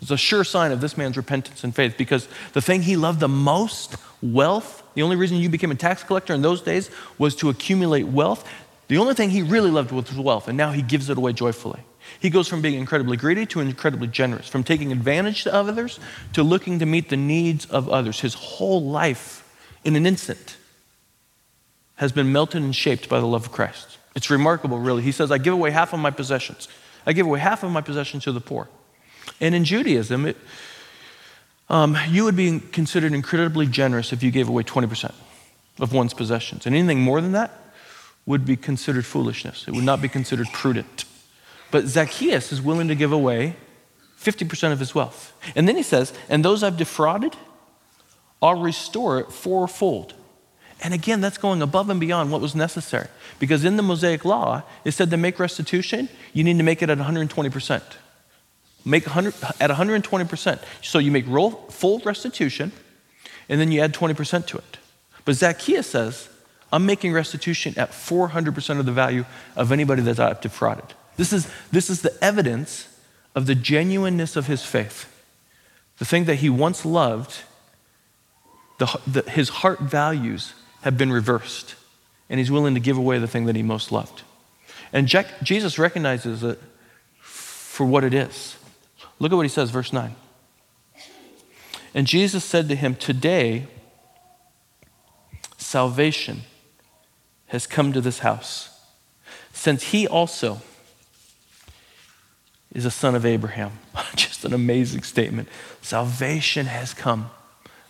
[0.00, 3.20] It's a sure sign of this man's repentance and faith because the thing he loved
[3.20, 7.36] the most, wealth, the only reason you became a tax collector in those days was
[7.36, 8.48] to accumulate wealth.
[8.88, 11.80] The only thing he really loved was wealth, and now he gives it away joyfully.
[12.20, 16.00] He goes from being incredibly greedy to incredibly generous, from taking advantage of others
[16.32, 18.20] to looking to meet the needs of others.
[18.20, 19.41] His whole life,
[19.84, 20.56] in an instant,
[21.96, 23.98] has been melted and shaped by the love of Christ.
[24.14, 25.02] It's remarkable, really.
[25.02, 26.68] He says, I give away half of my possessions.
[27.06, 28.68] I give away half of my possessions to the poor.
[29.40, 30.36] And in Judaism, it,
[31.68, 35.12] um, you would be considered incredibly generous if you gave away 20%
[35.80, 36.66] of one's possessions.
[36.66, 37.50] And anything more than that
[38.26, 39.66] would be considered foolishness.
[39.66, 41.04] It would not be considered prudent.
[41.70, 43.56] But Zacchaeus is willing to give away
[44.20, 45.32] 50% of his wealth.
[45.56, 47.34] And then he says, And those I've defrauded,
[48.42, 50.14] I'll restore it fourfold.
[50.82, 53.06] And again, that's going above and beyond what was necessary.
[53.38, 56.90] Because in the Mosaic Law, it said to make restitution, you need to make it
[56.90, 57.82] at 120%.
[58.84, 60.58] Make 100, at 120%.
[60.82, 62.72] So you make full restitution,
[63.48, 64.78] and then you add 20% to it.
[65.24, 66.28] But Zacchaeus says,
[66.72, 69.24] I'm making restitution at 400% of the value
[69.54, 70.94] of anybody that I've defrauded.
[71.16, 72.88] This is, this is the evidence
[73.36, 75.08] of the genuineness of his faith.
[75.98, 77.42] The thing that he once loved,
[78.82, 81.76] the, the, his heart values have been reversed,
[82.28, 84.22] and he's willing to give away the thing that he most loved.
[84.92, 86.60] And Jack, Jesus recognizes it
[87.20, 88.56] for what it is.
[89.20, 90.16] Look at what he says, verse 9.
[91.94, 93.68] And Jesus said to him, Today,
[95.56, 96.42] salvation
[97.46, 98.80] has come to this house,
[99.52, 100.60] since he also
[102.74, 103.78] is a son of Abraham.
[104.16, 105.48] Just an amazing statement.
[105.82, 107.30] Salvation has come.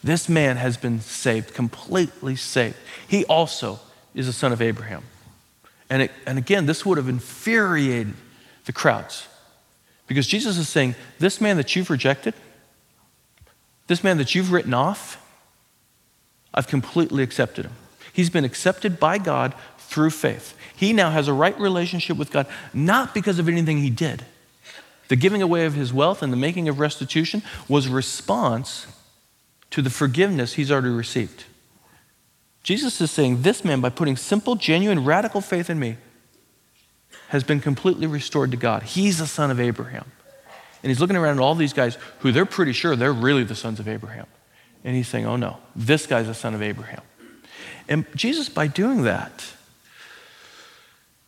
[0.02, 2.76] This man has been saved, completely saved.
[3.06, 3.78] He also
[4.14, 5.04] is a son of Abraham.
[5.88, 8.14] And, it, and again, this would have infuriated
[8.64, 9.28] the crowds
[10.06, 12.34] because Jesus is saying, This man that you've rejected,
[13.86, 15.18] this man that you've written off,
[16.54, 17.72] I've completely accepted him.
[18.12, 20.56] He's been accepted by God through faith.
[20.74, 24.24] He now has a right relationship with God, not because of anything he did.
[25.08, 28.86] The giving away of his wealth and the making of restitution was response
[29.72, 31.44] to the forgiveness he's already received.
[32.62, 35.96] Jesus is saying, This man, by putting simple, genuine, radical faith in me,
[37.28, 38.82] has been completely restored to God.
[38.82, 40.04] He's a son of Abraham.
[40.82, 43.54] And he's looking around at all these guys who they're pretty sure they're really the
[43.54, 44.26] sons of Abraham.
[44.84, 47.02] And he's saying, Oh no, this guy's a son of Abraham.
[47.88, 49.44] And Jesus, by doing that,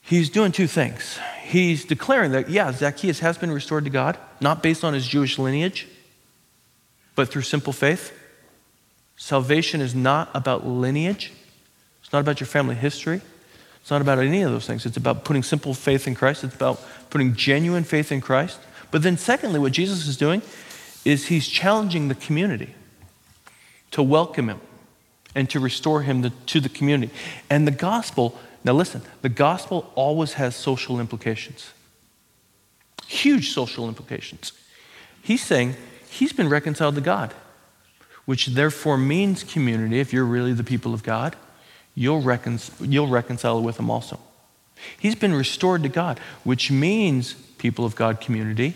[0.02, 1.18] he's doing two things.
[1.42, 5.38] He's declaring that, yeah, Zacchaeus has been restored to God, not based on his Jewish
[5.38, 5.88] lineage,
[7.14, 8.12] but through simple faith.
[9.16, 11.32] Salvation is not about lineage,
[12.02, 13.20] it's not about your family history,
[13.80, 14.86] it's not about any of those things.
[14.86, 18.58] It's about putting simple faith in Christ, it's about putting genuine faith in Christ.
[18.90, 20.42] But then, secondly, what Jesus is doing
[21.04, 22.74] is he's challenging the community
[23.90, 24.60] to welcome him
[25.34, 27.12] and to restore him to the community.
[27.50, 31.72] And the gospel, now listen, the gospel always has social implications,
[33.06, 34.52] huge social implications.
[35.22, 35.76] He's saying
[36.08, 37.34] he's been reconciled to God,
[38.24, 40.00] which therefore means community.
[40.00, 41.36] If you're really the people of God,
[41.94, 44.18] you'll, recon- you'll reconcile with him also.
[44.98, 48.74] He's been restored to God, which means, people of God community,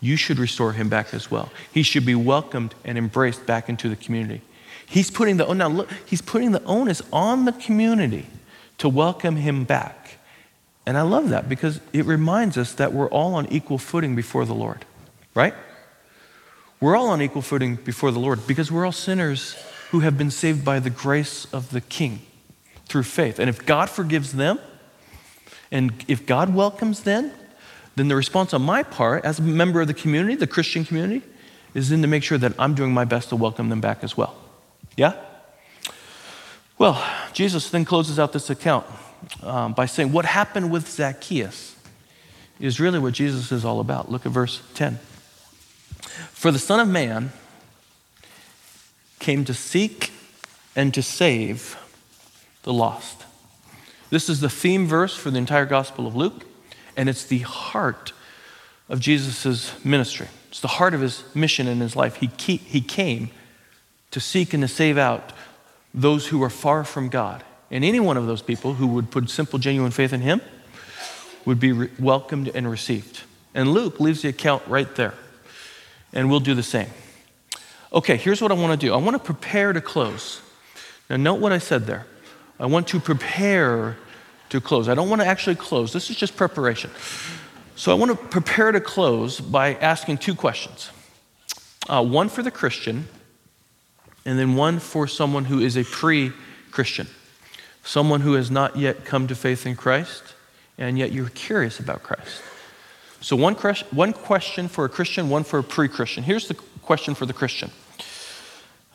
[0.00, 1.50] you should restore him back as well.
[1.72, 4.42] He should be welcomed and embraced back into the community.
[4.86, 8.26] He's putting the oh, now look, he's putting the onus on the community
[8.78, 10.18] to welcome him back.
[10.86, 14.44] And I love that because it reminds us that we're all on equal footing before
[14.44, 14.84] the Lord.
[15.34, 15.54] Right?
[16.84, 19.56] We're all on equal footing before the Lord because we're all sinners
[19.90, 22.20] who have been saved by the grace of the King
[22.84, 23.38] through faith.
[23.38, 24.58] And if God forgives them,
[25.72, 27.32] and if God welcomes them,
[27.96, 31.22] then the response on my part, as a member of the community, the Christian community,
[31.72, 34.14] is then to make sure that I'm doing my best to welcome them back as
[34.14, 34.36] well.
[34.94, 35.14] Yeah?
[36.76, 38.84] Well, Jesus then closes out this account
[39.42, 41.76] um, by saying, What happened with Zacchaeus
[42.60, 44.12] is really what Jesus is all about.
[44.12, 44.98] Look at verse 10.
[46.32, 47.32] For the Son of Man
[49.18, 50.12] came to seek
[50.76, 51.76] and to save
[52.62, 53.24] the lost.
[54.10, 56.44] This is the theme verse for the entire Gospel of Luke,
[56.96, 58.12] and it's the heart
[58.88, 60.28] of Jesus' ministry.
[60.48, 62.16] It's the heart of his mission in his life.
[62.16, 63.30] He, he came
[64.10, 65.32] to seek and to save out
[65.92, 67.42] those who are far from God.
[67.70, 70.40] And any one of those people who would put simple, genuine faith in him
[71.44, 73.22] would be re- welcomed and received.
[73.54, 75.14] And Luke leaves the account right there.
[76.14, 76.88] And we'll do the same.
[77.92, 80.40] Okay, here's what I want to do I want to prepare to close.
[81.10, 82.06] Now, note what I said there.
[82.58, 83.98] I want to prepare
[84.48, 84.88] to close.
[84.88, 85.92] I don't want to actually close.
[85.92, 86.90] This is just preparation.
[87.76, 90.90] So I want to prepare to close by asking two questions
[91.88, 93.06] uh, one for the Christian
[94.24, 96.32] and then one for someone who is a pre
[96.70, 97.08] Christian,
[97.84, 100.34] someone who has not yet come to faith in Christ,
[100.78, 102.42] and yet you're curious about Christ.
[103.24, 106.24] So, one, one question for a Christian, one for a pre Christian.
[106.24, 106.52] Here's the
[106.82, 107.70] question for the Christian.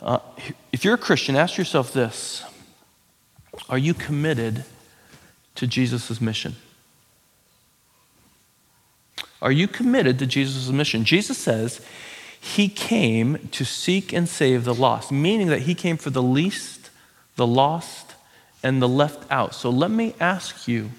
[0.03, 0.19] Uh,
[0.71, 2.43] if you're a Christian, ask yourself this
[3.69, 4.65] Are you committed
[5.55, 6.57] to Jesus' mission?
[9.41, 11.05] Are you committed to Jesus' mission?
[11.05, 11.81] Jesus says,
[12.39, 16.91] he came to seek and save the lost, meaning that he came for the least,
[17.35, 18.13] the lost,
[18.61, 19.55] and the left out.
[19.55, 20.91] So let me ask you,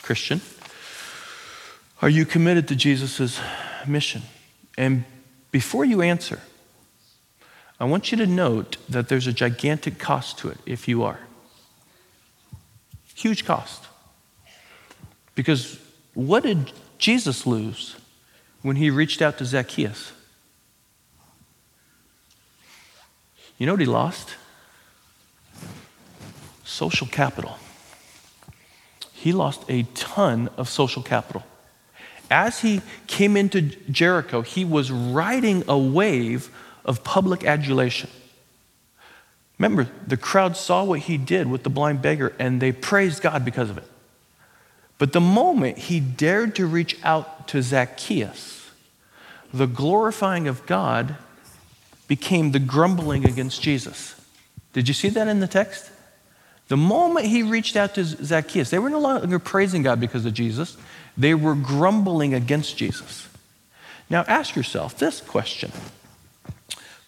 [0.00, 0.40] Christian,
[2.02, 3.40] are you committed to Jesus'
[3.86, 4.22] mission?
[4.76, 5.04] And
[5.52, 6.40] before you answer,
[7.78, 11.20] I want you to note that there's a gigantic cost to it if you are.
[13.14, 13.86] Huge cost.
[15.36, 15.78] Because
[16.14, 17.96] what did Jesus lose
[18.62, 20.12] when he reached out to Zacchaeus?
[23.58, 24.34] You know what he lost?
[26.64, 27.58] Social capital.
[29.12, 31.44] He lost a ton of social capital.
[32.32, 36.50] As he came into Jericho, he was riding a wave
[36.82, 38.08] of public adulation.
[39.58, 43.44] Remember, the crowd saw what he did with the blind beggar and they praised God
[43.44, 43.84] because of it.
[44.96, 48.70] But the moment he dared to reach out to Zacchaeus,
[49.52, 51.16] the glorifying of God
[52.08, 54.18] became the grumbling against Jesus.
[54.72, 55.90] Did you see that in the text?
[56.68, 60.32] The moment he reached out to Zacchaeus, they were no longer praising God because of
[60.32, 60.78] Jesus,
[61.16, 63.28] they were grumbling against Jesus.
[64.08, 65.72] Now ask yourself this question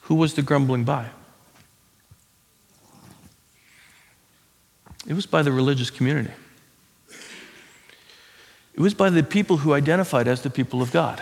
[0.03, 1.07] Who was the grumbling by?
[5.07, 6.33] It was by the religious community.
[8.75, 11.21] It was by the people who identified as the people of God.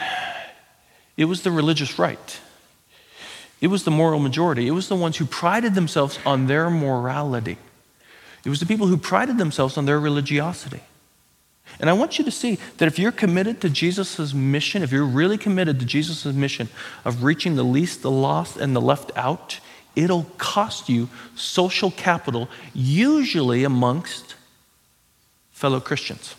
[1.17, 2.41] It was the religious right.
[3.61, 4.67] It was the moral majority.
[4.67, 7.59] It was the ones who prided themselves on their morality.
[8.45, 10.81] It was the people who prided themselves on their religiosity.
[11.81, 15.05] And I want you to see that if you're committed to Jesus' mission, if you're
[15.05, 16.69] really committed to Jesus' mission
[17.05, 19.59] of reaching the least, the lost, and the left out,
[19.97, 24.35] it'll cost you social capital, usually amongst
[25.51, 26.35] fellow Christians.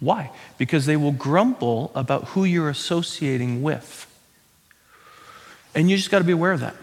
[0.00, 0.30] Why?
[0.58, 4.06] Because they will grumble about who you're associating with.
[5.74, 6.74] And you just got to be aware of that.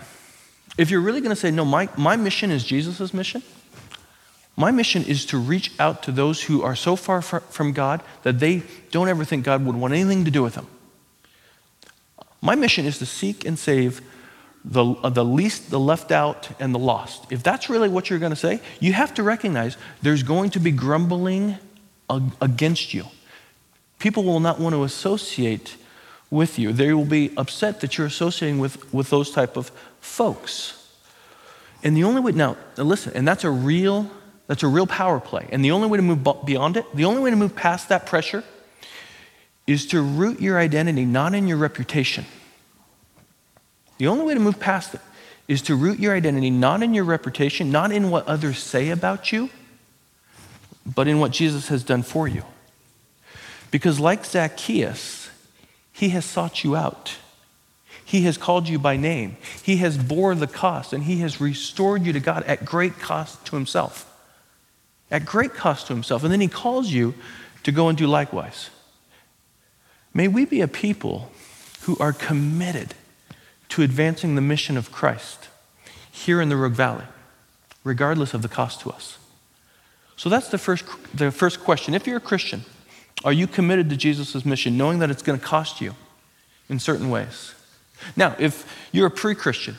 [0.78, 3.44] If you're really going to say, no, my, my mission is Jesus' mission,
[4.60, 8.40] my mission is to reach out to those who are so far from God that
[8.40, 10.68] they don't ever think God would want anything to do with them.
[12.42, 14.02] My mission is to seek and save
[14.66, 17.32] the, uh, the least, the left out, and the lost.
[17.32, 20.60] If that's really what you're going to say, you have to recognize there's going to
[20.60, 21.56] be grumbling
[22.42, 23.06] against you.
[23.98, 25.78] People will not want to associate
[26.30, 26.74] with you.
[26.74, 30.76] They will be upset that you're associating with, with those type of folks.
[31.82, 34.12] And the only way, now, listen, and that's a real,
[34.50, 35.48] that's a real power play.
[35.54, 38.06] And the only way to move beyond it, the only way to move past that
[38.06, 38.44] pressure
[39.66, 42.26] is to root your identity not in your reputation
[44.00, 45.02] the only way to move past it
[45.48, 49.32] is to root your identity not in your reputation, not in what others say about
[49.32, 49.50] you,
[50.86, 52.44] but in what Jesus has done for you.
[53.72, 55.30] Because, like Zacchaeus,
[55.92, 57.18] he has sought you out.
[58.06, 59.38] He has called you by name.
[59.62, 63.46] He has bore the cost, and he has restored you to God at great cost
[63.48, 64.09] to himself.
[65.12, 66.24] At great cost to himself.
[66.24, 67.16] And then he calls you
[67.64, 68.70] to go and do likewise.
[70.14, 71.32] May we be a people
[71.82, 72.94] who are committed
[73.70, 75.50] to advancing the mission of Christ
[76.12, 77.06] here in the Rogue Valley,
[77.84, 79.18] regardless of the cost to us.
[80.16, 81.94] So that's the first, the first question.
[81.94, 82.66] If you're a Christian,
[83.24, 85.96] are you committed to Jesus' mission, knowing that it's going to cost you
[86.68, 87.54] in certain ways?
[88.16, 89.78] Now, if you're a pre Christian,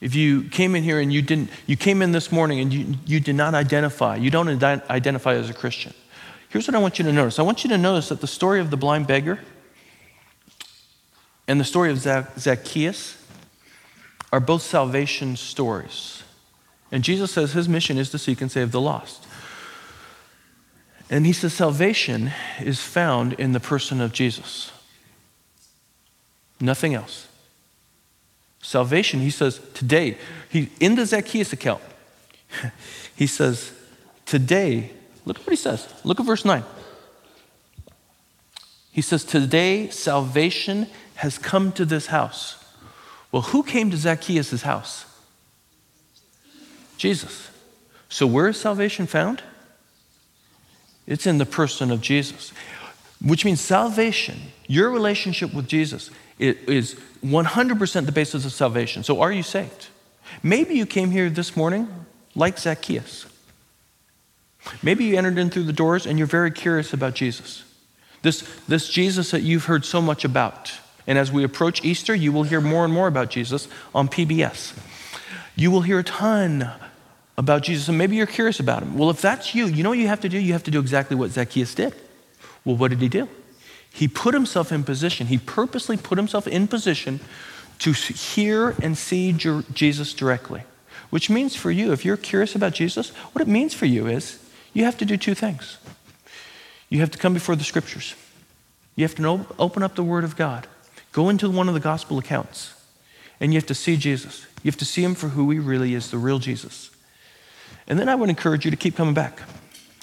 [0.00, 2.94] if you came in here and you didn't, you came in this morning and you,
[3.04, 5.92] you did not identify, you don't identify as a Christian,
[6.48, 7.38] here's what I want you to notice.
[7.38, 9.40] I want you to notice that the story of the blind beggar
[11.48, 13.16] and the story of Zacchaeus
[14.32, 16.22] are both salvation stories.
[16.92, 19.26] And Jesus says his mission is to seek and save the lost.
[21.10, 24.70] And he says salvation is found in the person of Jesus.
[26.60, 27.28] Nothing else.
[28.60, 31.82] Salvation, he says, today, he, in the Zacchaeus account,
[33.16, 33.72] he says,
[34.26, 34.90] today,
[35.24, 35.88] look at what he says.
[36.04, 36.64] Look at verse 9.
[38.98, 42.64] He says, Today salvation has come to this house.
[43.30, 45.04] Well, who came to Zacchaeus' house?
[46.96, 47.48] Jesus.
[48.08, 49.42] So, where is salvation found?
[51.06, 52.52] It's in the person of Jesus,
[53.24, 54.36] which means salvation,
[54.66, 59.02] your relationship with Jesus, is 100% the basis of salvation.
[59.02, 59.88] So, are you saved?
[60.42, 61.88] Maybe you came here this morning
[62.34, 63.26] like Zacchaeus.
[64.82, 67.64] Maybe you entered in through the doors and you're very curious about Jesus.
[68.22, 70.72] This, this Jesus that you've heard so much about.
[71.06, 74.76] And as we approach Easter, you will hear more and more about Jesus on PBS.
[75.56, 76.70] You will hear a ton
[77.38, 78.98] about Jesus, and maybe you're curious about him.
[78.98, 80.38] Well, if that's you, you know what you have to do?
[80.38, 81.94] You have to do exactly what Zacchaeus did.
[82.64, 83.28] Well, what did he do?
[83.98, 85.26] He put himself in position.
[85.26, 87.20] He purposely put himself in position
[87.80, 90.62] to hear and see Jesus directly.
[91.10, 94.38] Which means for you, if you're curious about Jesus, what it means for you is
[94.72, 95.78] you have to do two things.
[96.88, 98.14] You have to come before the scriptures,
[98.94, 100.66] you have to open up the Word of God
[101.12, 102.74] Go into one of the gospel accounts
[103.40, 104.46] and you have to see Jesus.
[104.62, 106.90] You have to see him for who he really is, the real Jesus.
[107.86, 109.42] And then I would encourage you to keep coming back.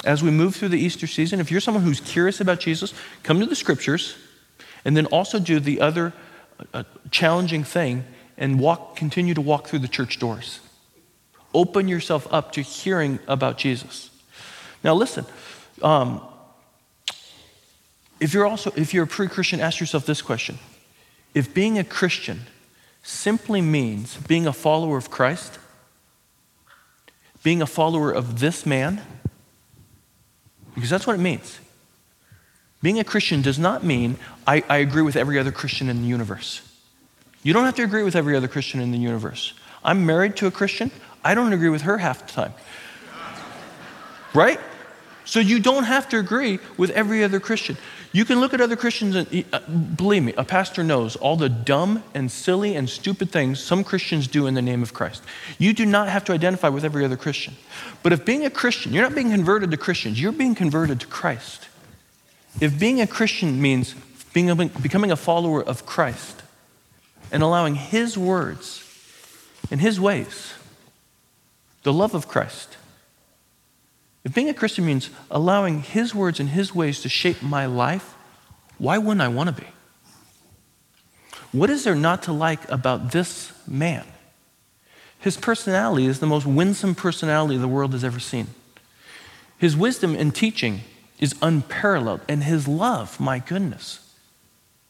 [0.05, 2.93] As we move through the Easter season, if you're someone who's curious about Jesus,
[3.23, 4.15] come to the scriptures
[4.85, 6.13] and then also do the other
[6.73, 8.05] uh, challenging thing
[8.37, 10.59] and walk, continue to walk through the church doors.
[11.53, 14.11] Open yourself up to hearing about Jesus.
[14.83, 15.25] Now, listen.
[15.81, 16.21] Um,
[18.19, 20.57] if you're also if you're a pre-Christian, ask yourself this question:
[21.33, 22.41] if being a Christian
[23.03, 25.59] simply means being a follower of Christ,
[27.43, 29.01] being a follower of this man,
[30.75, 31.59] because that's what it means.
[32.81, 36.07] Being a Christian does not mean I, I, agree with every other Christian in the
[36.07, 36.61] universe.
[37.41, 39.53] You don't have to agree with every other Christian in the universe.
[39.83, 40.91] I'm married to a Christian.
[41.23, 42.53] I don't agree with her half the time.
[44.35, 44.59] Right?
[45.23, 47.77] So you don't have to agree with every other Christian.
[48.15, 51.49] You can look at other Christians and uh, believe me, a pastor knows all the
[51.49, 55.21] dumb and silly and stupid things some Christians do in the name of Christ.
[55.59, 57.55] You do not have to identify with every other Christian.
[58.03, 61.07] But if being a Christian, you're not being converted to Christians, you're being converted to
[61.07, 61.67] Christ.
[62.61, 63.95] If being a Christian means
[64.31, 66.41] being a, becoming a follower of Christ
[67.33, 68.81] and allowing His words
[69.69, 70.53] and His ways,
[71.83, 72.77] the love of Christ,
[74.25, 78.15] if being a Christian means allowing His words and His ways to shape my life,
[78.79, 79.67] why wouldn't I want to be?
[81.51, 84.03] What is there not to like about this man?
[85.19, 88.47] His personality is the most winsome personality the world has ever seen.
[89.57, 90.81] His wisdom and teaching
[91.19, 94.13] is unparalleled, and his love, my goodness,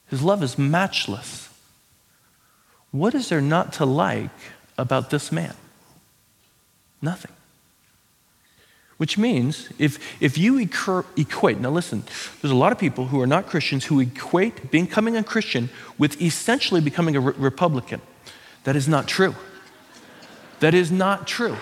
[0.08, 1.50] his love is matchless.
[2.92, 4.32] What is there not to like
[4.78, 5.56] about this man?
[7.02, 7.35] Nothing.
[8.98, 12.04] Which means if, if you equate, now listen,
[12.41, 16.22] there's a lot of people who are not Christians who equate becoming a Christian with
[16.22, 18.02] essentially becoming a re- Republican.
[18.64, 19.36] That is not true.
[20.62, 21.58] That is not true.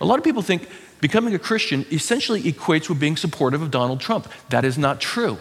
[0.00, 0.68] A lot of people think
[1.00, 4.28] becoming a Christian essentially equates with being supportive of Donald Trump.
[4.50, 5.38] That is not true.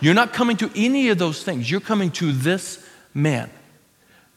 [0.00, 1.70] You're not coming to any of those things.
[1.70, 3.50] You're coming to this man.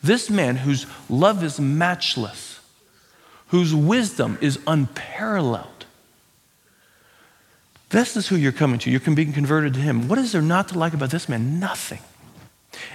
[0.04, 2.60] This man whose love is matchless,
[3.48, 5.77] whose wisdom is unparalleled.
[7.90, 8.92] This is who you're coming to.
[8.92, 10.08] You're being converted to him.
[10.08, 11.60] What is there not to like about this man?
[11.60, 12.00] Nothing.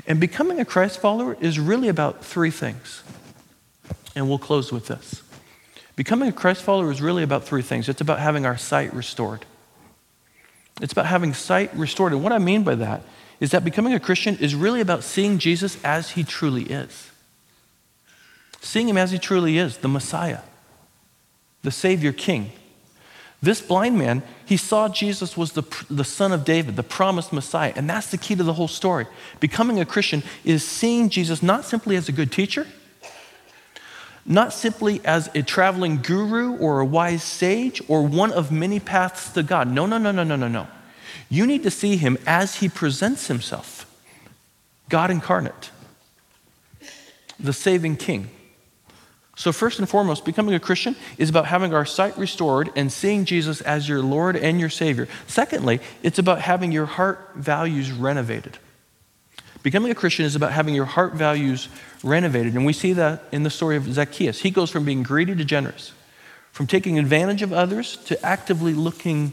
[0.07, 3.03] And becoming a Christ follower is really about three things.
[4.15, 5.23] And we'll close with this.
[5.97, 7.89] Becoming a Christ follower is really about three things.
[7.89, 9.47] It's about having our sight restored.
[10.81, 12.13] It's about having sight restored.
[12.13, 13.03] And what I mean by that
[13.41, 17.11] is that becoming a Christian is really about seeing Jesus as he truly is.
[18.61, 20.41] Seeing him as he truly is, the Messiah,
[21.63, 22.53] the Savior King,
[23.43, 27.73] this blind man, he saw Jesus was the, the son of David, the promised Messiah.
[27.75, 29.07] And that's the key to the whole story.
[29.41, 32.69] Becoming a Christian is seeing Jesus not simply as a good teacher,
[34.25, 39.31] not simply as a traveling guru or a wise sage or one of many paths
[39.31, 39.69] to God.
[39.69, 40.69] No, no, no, no, no, no, no.
[41.29, 43.87] You need to see him as he presents himself
[44.89, 45.71] God incarnate,
[47.41, 48.31] the saving king.
[49.35, 53.25] So, first and foremost, becoming a Christian is about having our sight restored and seeing
[53.25, 55.09] Jesus as your Lord and your Savior.
[55.27, 58.59] Secondly, it's about having your heart values renovated.
[59.63, 61.69] Becoming a Christian is about having your heart values
[62.03, 62.55] renovated.
[62.55, 64.41] And we see that in the story of Zacchaeus.
[64.41, 65.93] He goes from being greedy to generous,
[66.51, 69.33] from taking advantage of others to actively looking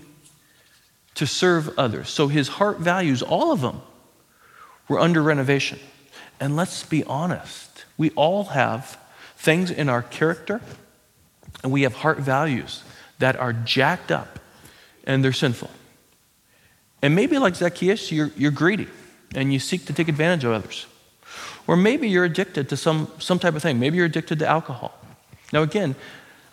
[1.15, 2.09] to serve others.
[2.09, 3.81] So his heart values, all of them,
[4.87, 5.79] were under renovation.
[6.39, 8.97] And let's be honest, we all have
[9.39, 10.61] things in our character,
[11.63, 12.83] and we have heart values
[13.19, 14.37] that are jacked up
[15.05, 15.69] and they're sinful.
[17.01, 18.87] And maybe, like Zacchaeus, you're, you're greedy
[19.33, 20.85] and you seek to take advantage of others.
[21.67, 23.79] Or maybe you're addicted to some, some type of thing.
[23.79, 24.93] Maybe you're addicted to alcohol.
[25.53, 25.95] Now, again,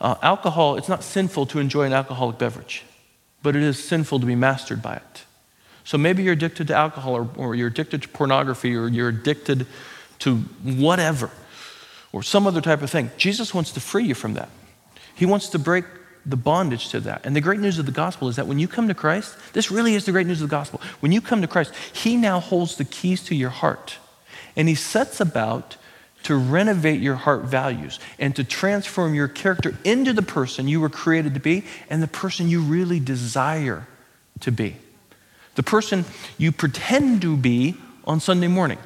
[0.01, 2.85] uh, alcohol, it's not sinful to enjoy an alcoholic beverage,
[3.43, 5.25] but it is sinful to be mastered by it.
[5.85, 9.67] So maybe you're addicted to alcohol, or, or you're addicted to pornography, or you're addicted
[10.21, 11.31] to whatever
[12.13, 13.11] or some other type of thing.
[13.17, 14.49] Jesus wants to free you from that.
[15.15, 15.85] He wants to break
[16.25, 17.25] the bondage to that.
[17.25, 19.71] And the great news of the gospel is that when you come to Christ, this
[19.71, 20.81] really is the great news of the gospel.
[21.01, 23.99] When you come to Christ, He now holds the keys to your heart.
[24.57, 25.77] And He sets about
[26.25, 30.89] to renovate your heart values and to transform your character into the person you were
[30.89, 33.87] created to be and the person you really desire
[34.41, 34.75] to be.
[35.55, 36.05] The person
[36.37, 38.79] you pretend to be on Sunday morning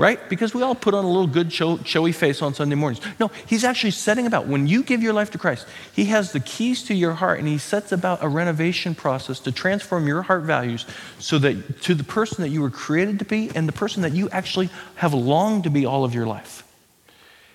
[0.00, 0.30] right?
[0.30, 3.04] Because we all put on a little good, show, showy face on Sunday mornings.
[3.20, 6.40] No, he's actually setting about, when you give your life to Christ, he has the
[6.40, 10.44] keys to your heart and he sets about a renovation process to transform your heart
[10.44, 10.86] values
[11.18, 14.12] so that to the person that you were created to be and the person that
[14.12, 16.66] you actually have longed to be all of your life.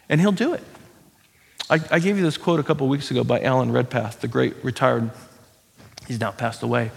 [0.08, 0.64] And he'll do it.
[1.68, 4.54] I, I gave you this quote a couple weeks ago by Alan Redpath, the great
[4.64, 5.10] retired,
[6.08, 6.92] he's now passed away,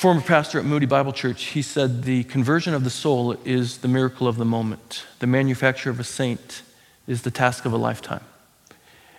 [0.00, 3.88] former pastor at Moody Bible Church, he said, The conversion of the soul is the
[3.88, 5.04] miracle of the moment.
[5.18, 6.62] The manufacture of a saint
[7.06, 8.24] is the task of a lifetime.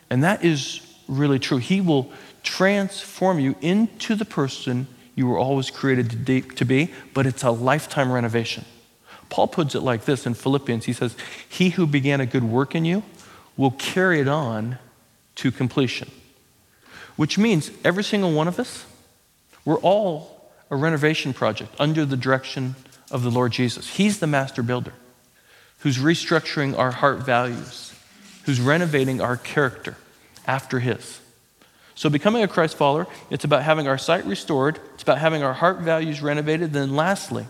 [0.10, 1.60] And that is really true.
[1.60, 2.12] He will
[2.42, 6.10] transform you into the person you were always created
[6.56, 8.66] to be, but it's a lifetime renovation.
[9.30, 11.16] Paul puts it like this in Philippians He says,
[11.48, 13.04] He who began a good work in you
[13.56, 14.80] will carry it on
[15.36, 16.10] to completion.
[17.18, 18.84] Which means every single one of us,
[19.64, 20.41] we're all
[20.72, 22.76] a renovation project under the direction
[23.12, 23.98] of the Lord Jesus.
[23.98, 24.94] He's the master builder
[25.80, 27.94] who's restructuring our heart values,
[28.46, 29.98] who's renovating our character
[30.48, 31.20] after His.
[31.94, 35.54] So, becoming a Christ follower, it's about having our sight restored, it's about having our
[35.54, 36.72] heart values renovated.
[36.72, 37.46] Then, lastly,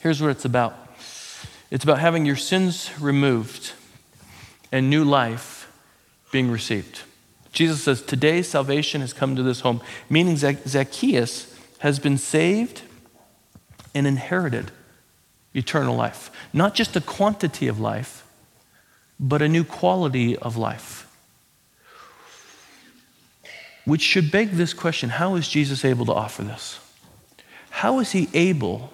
[0.00, 0.74] here's what it's about
[1.70, 3.72] it's about having your sins removed
[4.70, 5.72] and new life
[6.30, 7.00] being received.
[7.52, 12.82] Jesus says, Today salvation has come to this home, meaning Zacchaeus has been saved
[13.94, 14.70] and inherited
[15.54, 16.30] eternal life.
[16.52, 18.26] Not just a quantity of life,
[19.18, 21.02] but a new quality of life.
[23.84, 26.80] Which should beg this question how is Jesus able to offer this?
[27.70, 28.92] How is he able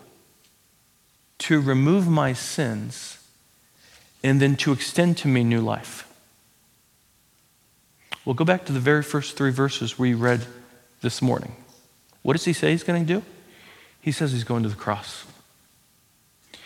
[1.38, 3.18] to remove my sins
[4.22, 6.08] and then to extend to me new life?
[8.24, 10.46] We'll go back to the very first three verses we read
[11.00, 11.56] this morning.
[12.22, 13.22] What does he say he's going to do?
[14.00, 15.24] He says he's going to the cross.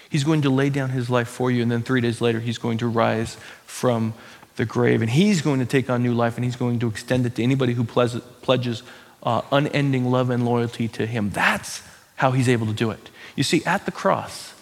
[0.08, 2.58] He's going to lay down his life for you, and then three days later, he's
[2.58, 4.14] going to rise from
[4.56, 5.02] the grave.
[5.02, 7.42] And he's going to take on new life, and he's going to extend it to
[7.42, 8.82] anybody who pledges
[9.22, 11.30] uh, unending love and loyalty to him.
[11.30, 11.82] That's
[12.16, 13.10] how he's able to do it.
[13.34, 14.54] You see, at the cross,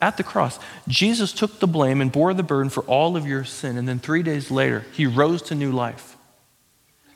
[0.00, 0.58] at the cross,
[0.88, 3.98] Jesus took the blame and bore the burden for all of your sin, and then
[3.98, 6.11] three days later, he rose to new life.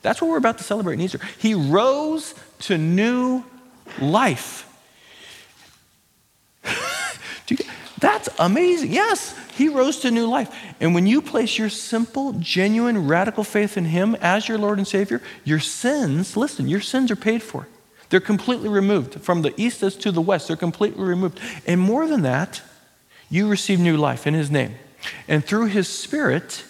[0.07, 1.19] That's what we're about to celebrate in Easter.
[1.37, 3.43] He rose to new
[3.99, 4.63] life.
[7.99, 8.93] That's amazing.
[8.93, 10.49] Yes, he rose to new life.
[10.79, 14.87] And when you place your simple, genuine, radical faith in him as your Lord and
[14.87, 17.67] Savior, your sins, listen, your sins are paid for.
[18.07, 19.19] They're completely removed.
[19.19, 21.37] From the east as to the west, they're completely removed.
[21.65, 22.61] And more than that,
[23.29, 24.75] you receive new life in his name.
[25.27, 26.63] And through his spirit,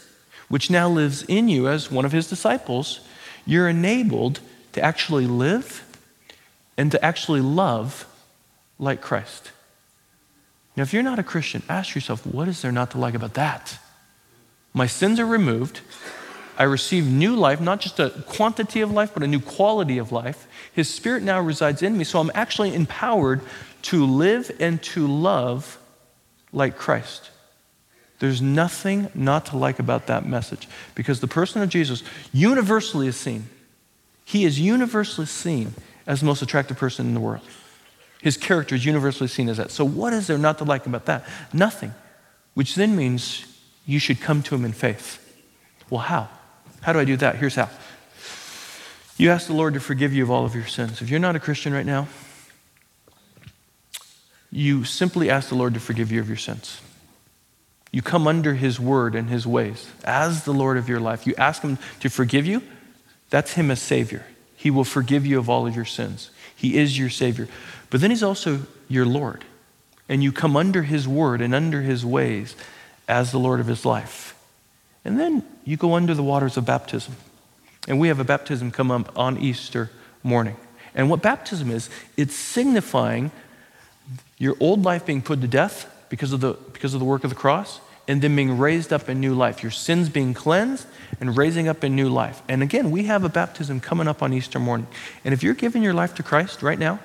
[0.49, 3.01] which now lives in you as one of his disciples,
[3.47, 4.41] you're enabled
[4.73, 5.83] to actually live
[6.77, 8.05] and to actually love
[8.77, 9.51] like Christ.
[10.75, 13.33] Now, if you're not a Christian, ask yourself, what is there not to like about
[13.33, 13.79] that?
[14.73, 15.81] My sins are removed.
[16.55, 20.11] I receive new life, not just a quantity of life, but a new quality of
[20.11, 20.47] life.
[20.73, 23.41] His spirit now resides in me, so I'm actually empowered
[23.83, 25.79] to live and to love
[26.51, 27.31] like Christ.
[28.19, 32.03] There's nothing not to like about that message because the person of Jesus
[32.33, 33.47] universally is seen.
[34.25, 35.73] He is universally seen
[36.05, 37.43] as the most attractive person in the world.
[38.21, 39.71] His character is universally seen as that.
[39.71, 41.25] So, what is there not to like about that?
[41.53, 41.93] Nothing.
[42.55, 43.45] Which then means
[43.85, 45.23] you should come to him in faith.
[45.89, 46.27] Well, how?
[46.81, 47.35] How do I do that?
[47.35, 47.69] Here's how.
[49.17, 51.01] You ask the Lord to forgive you of all of your sins.
[51.01, 52.07] If you're not a Christian right now,
[54.51, 56.81] you simply ask the Lord to forgive you of your sins.
[57.91, 61.25] You come under His word and His ways as the Lord of your life.
[61.25, 62.61] You ask Him to forgive you.
[63.29, 64.25] That's Him as Savior.
[64.55, 66.31] He will forgive you of all of your sins.
[66.55, 67.47] He is your Savior.
[67.89, 69.45] But then He's also your Lord.
[70.09, 72.55] And you come under His word and under His ways
[73.07, 74.37] as the Lord of His life.
[75.05, 77.15] And then you go under the waters of baptism.
[77.87, 79.89] And we have a baptism come up on Easter
[80.23, 80.57] morning.
[80.93, 83.31] And what baptism is, it's signifying
[84.37, 87.29] your old life being put to death because of the, because of the work of
[87.29, 89.61] the cross, and then being raised up in new life.
[89.61, 90.87] Your sins being cleansed
[91.19, 92.41] and raising up in new life.
[92.47, 94.87] And again, we have a baptism coming up on Easter morning.
[95.25, 96.99] And if you're giving your life to Christ right now,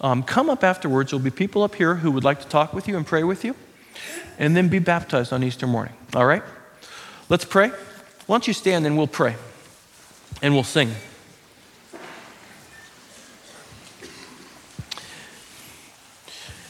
[0.00, 1.10] um, come up afterwards.
[1.10, 3.44] There'll be people up here who would like to talk with you and pray with
[3.44, 3.54] you,
[4.38, 5.94] and then be baptized on Easter morning.
[6.14, 6.42] All right?
[7.28, 7.68] Let's pray.
[7.68, 9.36] Why don't you stand and we'll pray
[10.42, 10.94] and we'll sing.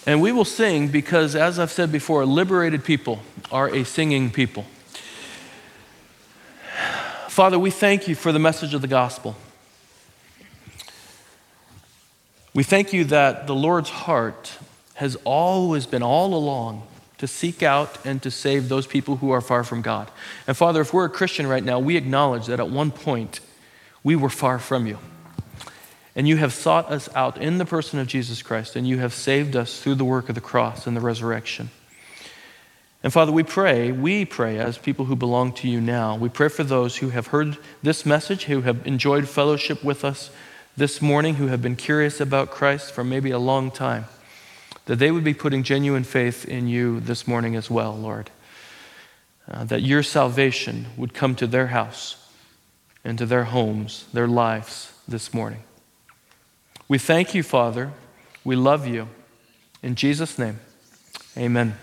[0.06, 3.20] And we will sing because, as I've said before, liberated people
[3.52, 4.64] are a singing people.
[7.28, 9.36] Father, we thank you for the message of the gospel.
[12.52, 14.58] We thank you that the Lord's heart
[14.94, 16.86] has always been, all along,
[17.18, 20.10] to seek out and to save those people who are far from God.
[20.46, 23.40] And Father, if we're a Christian right now, we acknowledge that at one point
[24.02, 24.98] we were far from you.
[26.20, 29.14] And you have sought us out in the person of Jesus Christ, and you have
[29.14, 31.70] saved us through the work of the cross and the resurrection.
[33.02, 36.50] And Father, we pray, we pray as people who belong to you now, we pray
[36.50, 40.30] for those who have heard this message, who have enjoyed fellowship with us
[40.76, 44.04] this morning, who have been curious about Christ for maybe a long time,
[44.84, 48.30] that they would be putting genuine faith in you this morning as well, Lord.
[49.50, 52.28] Uh, that your salvation would come to their house
[53.02, 55.62] and to their homes, their lives this morning.
[56.90, 57.92] We thank you, Father.
[58.42, 59.06] We love you.
[59.80, 60.58] In Jesus' name,
[61.38, 61.76] amen.